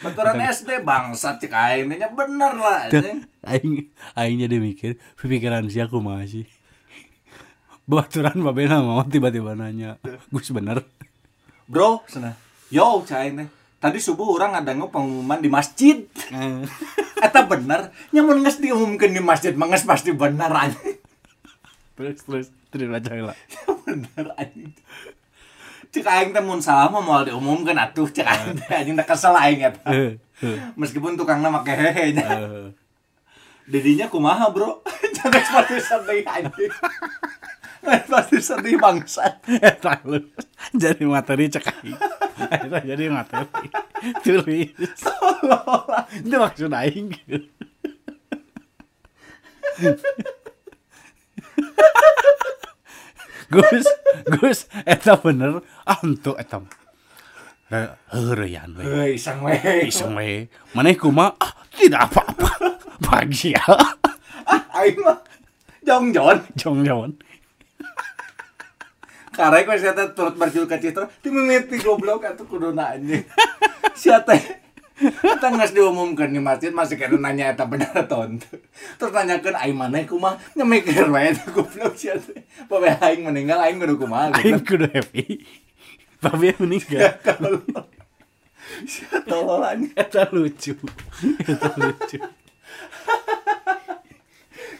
baturan 0.00 0.40
SD 0.40 0.80
bangsat 0.80 1.36
cek 1.44 1.52
aing 1.52 1.92
nya 1.92 2.08
bener 2.08 2.56
lah 2.56 2.88
anjing 2.88 3.28
aing 3.44 3.92
aing 4.16 4.36
jadi 4.40 4.56
mikir 4.56 4.90
pikiran 5.20 5.68
si 5.68 5.76
aku 5.84 6.00
masih 6.00 6.48
baturan 7.84 8.40
babena 8.40 8.80
mau 8.80 9.04
tiba-tiba 9.04 9.52
nanya 9.52 10.00
Gus 10.32 10.48
bener 10.56 10.88
bro 11.68 12.00
sana 12.08 12.32
yo 12.72 13.04
teh 13.04 13.28
tadi 13.76 13.98
subuh 14.00 14.40
orang 14.40 14.56
ngadangu 14.56 14.88
pengumuman 14.88 15.44
di 15.44 15.52
masjid 15.52 16.08
eta 17.20 17.44
bener 17.44 17.92
nyamun 18.08 18.40
geus 18.40 18.56
diumumkeun 18.56 19.12
di 19.12 19.20
masjid 19.20 19.52
mah 19.52 19.68
geus 19.68 19.84
pasti 19.84 20.16
bener 20.16 20.48
anjing 20.48 20.96
terus 21.92 22.24
terus 22.24 22.46
terus 22.72 22.88
baca 22.88 23.12
lah 23.20 23.38
bener 23.84 24.26
anjing 24.40 24.72
cek 25.88 26.04
aing 26.04 26.30
teh 26.36 26.44
mun 26.44 26.60
salah 26.60 26.92
mah 26.92 27.00
moal 27.00 27.24
diumumkeun 27.24 27.80
atuh 27.80 28.08
cek 28.08 28.26
aing 28.26 28.52
teh 28.60 28.72
anjing 28.76 28.96
teh 28.96 29.06
kesel 29.08 29.34
aing 29.36 29.60
eta. 29.64 29.88
Meskipun 30.76 31.16
tukangna 31.16 31.48
make 31.48 31.72
hehe 31.72 32.12
nya. 32.12 32.28
Dedinya 33.68 34.08
kumaha 34.08 34.52
bro? 34.52 34.84
Jangan 35.16 35.64
pasti 35.64 35.80
sedih 35.80 36.24
anjing. 36.28 36.72
Pasti 37.84 38.38
sedih 38.40 38.76
bangsat. 38.76 39.40
Eta 39.48 40.00
lu. 40.04 40.20
Jadi 40.76 41.04
materi 41.08 41.48
cek 41.48 41.66
aing 41.66 41.98
eta 42.38 42.78
jadi 42.84 43.04
materi. 43.08 43.68
Tulis. 44.22 45.00
Itu 46.24 46.36
maksud 46.36 46.72
aing 46.72 47.08
Gus, 53.48 53.86
Gus, 54.28 54.58
eta 54.84 55.16
bener, 55.16 55.64
ah 55.88 55.98
untuk 56.04 56.36
eta 56.36 56.60
mah. 56.60 56.78
Heureyan 58.12 58.72
we. 58.80 59.16
Iseng 59.20 59.44
weh 59.44 59.88
Iseng 59.88 60.16
we. 60.16 60.48
Maneh 60.72 60.96
kumaha? 60.96 61.36
Ah, 61.36 61.52
tidak 61.72 62.08
apa-apa. 62.08 62.48
Bahagia. 63.04 63.60
Aing 64.72 64.96
mah 65.04 65.20
Jong 65.84 66.12
Jon 66.12 66.36
Jong 66.56 66.80
jong. 66.84 67.12
Karena 69.32 69.62
kau 69.62 69.78
siapa 69.78 70.10
turut 70.18 70.34
berjuluk 70.34 70.74
citra 70.82 71.06
Di 71.22 71.30
mimiti 71.30 71.78
goblok 71.78 72.26
atau 72.26 72.42
kuduna 72.42 72.98
anjing 72.98 73.22
Siapa 73.94 74.34
Kita 74.98 75.46
nggak 75.54 75.70
diumumkan 75.78 76.26
di 76.34 76.42
masjid 76.42 76.74
masih 76.74 76.98
kena 76.98 77.18
nanya 77.22 77.54
eta 77.54 77.62
bener 77.62 77.90
atau 77.94 78.26
henteu. 78.26 78.58
Terus 78.98 79.12
nanyakan 79.14 79.54
aing 79.62 79.78
mana 79.78 80.02
kumaha 80.02 80.34
nyemikir 80.58 81.06
wae 81.06 81.30
eta 81.30 81.46
goblok 81.54 81.94
siapa 81.94 82.34
Babe 82.66 82.98
aing 82.98 83.22
meninggal 83.22 83.62
aing 83.62 83.78
kudu 83.78 83.94
kumaha 83.94 84.34
Aing 84.42 84.58
kudu 84.66 84.90
happy. 84.90 85.46
Babi 86.18 86.50
meninggal. 86.58 87.14
Siapa 88.90 89.22
tolol 89.24 89.62
anjing 89.62 89.94
Eta 89.94 90.26
lucu. 90.34 90.74
Eta 91.46 91.70
lucu. 91.78 92.18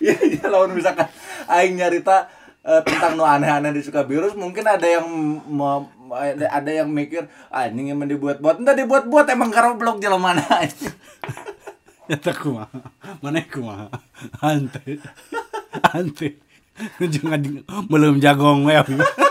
ya, 0.05 0.15
ya 0.19 0.45
lawan 0.51 0.75
misalkan 0.75 1.07
aing 1.47 1.79
nyarita 1.79 2.27
eh, 2.67 2.81
tentang 2.85 3.15
nu 3.15 3.25
aneh-aneh 3.25 3.71
di 3.75 3.83
Sukabirus 3.87 4.35
mungkin 4.35 4.67
ada 4.67 4.85
yang 4.85 5.07
ada 6.15 6.47
ada 6.49 6.71
yang 6.71 6.89
mikir 6.89 7.29
ah 7.53 7.69
ini 7.69 7.93
yang 7.93 8.01
dibuat-buat 8.05 8.65
entah 8.65 8.77
dibuat-buat 8.77 9.27
emang 9.33 9.51
karo 9.53 9.77
blog 9.77 10.01
jelema 10.01 10.33
mana 10.33 10.45
Eta 12.09 12.33
kumaha? 12.33 12.89
Mana 13.21 13.45
kumaha? 13.45 13.93
Ante. 14.41 14.97
Ante. 15.93 16.41
Jangan 16.97 17.69
belum 17.85 18.17
jagong 18.17 18.65
we. 18.65 18.73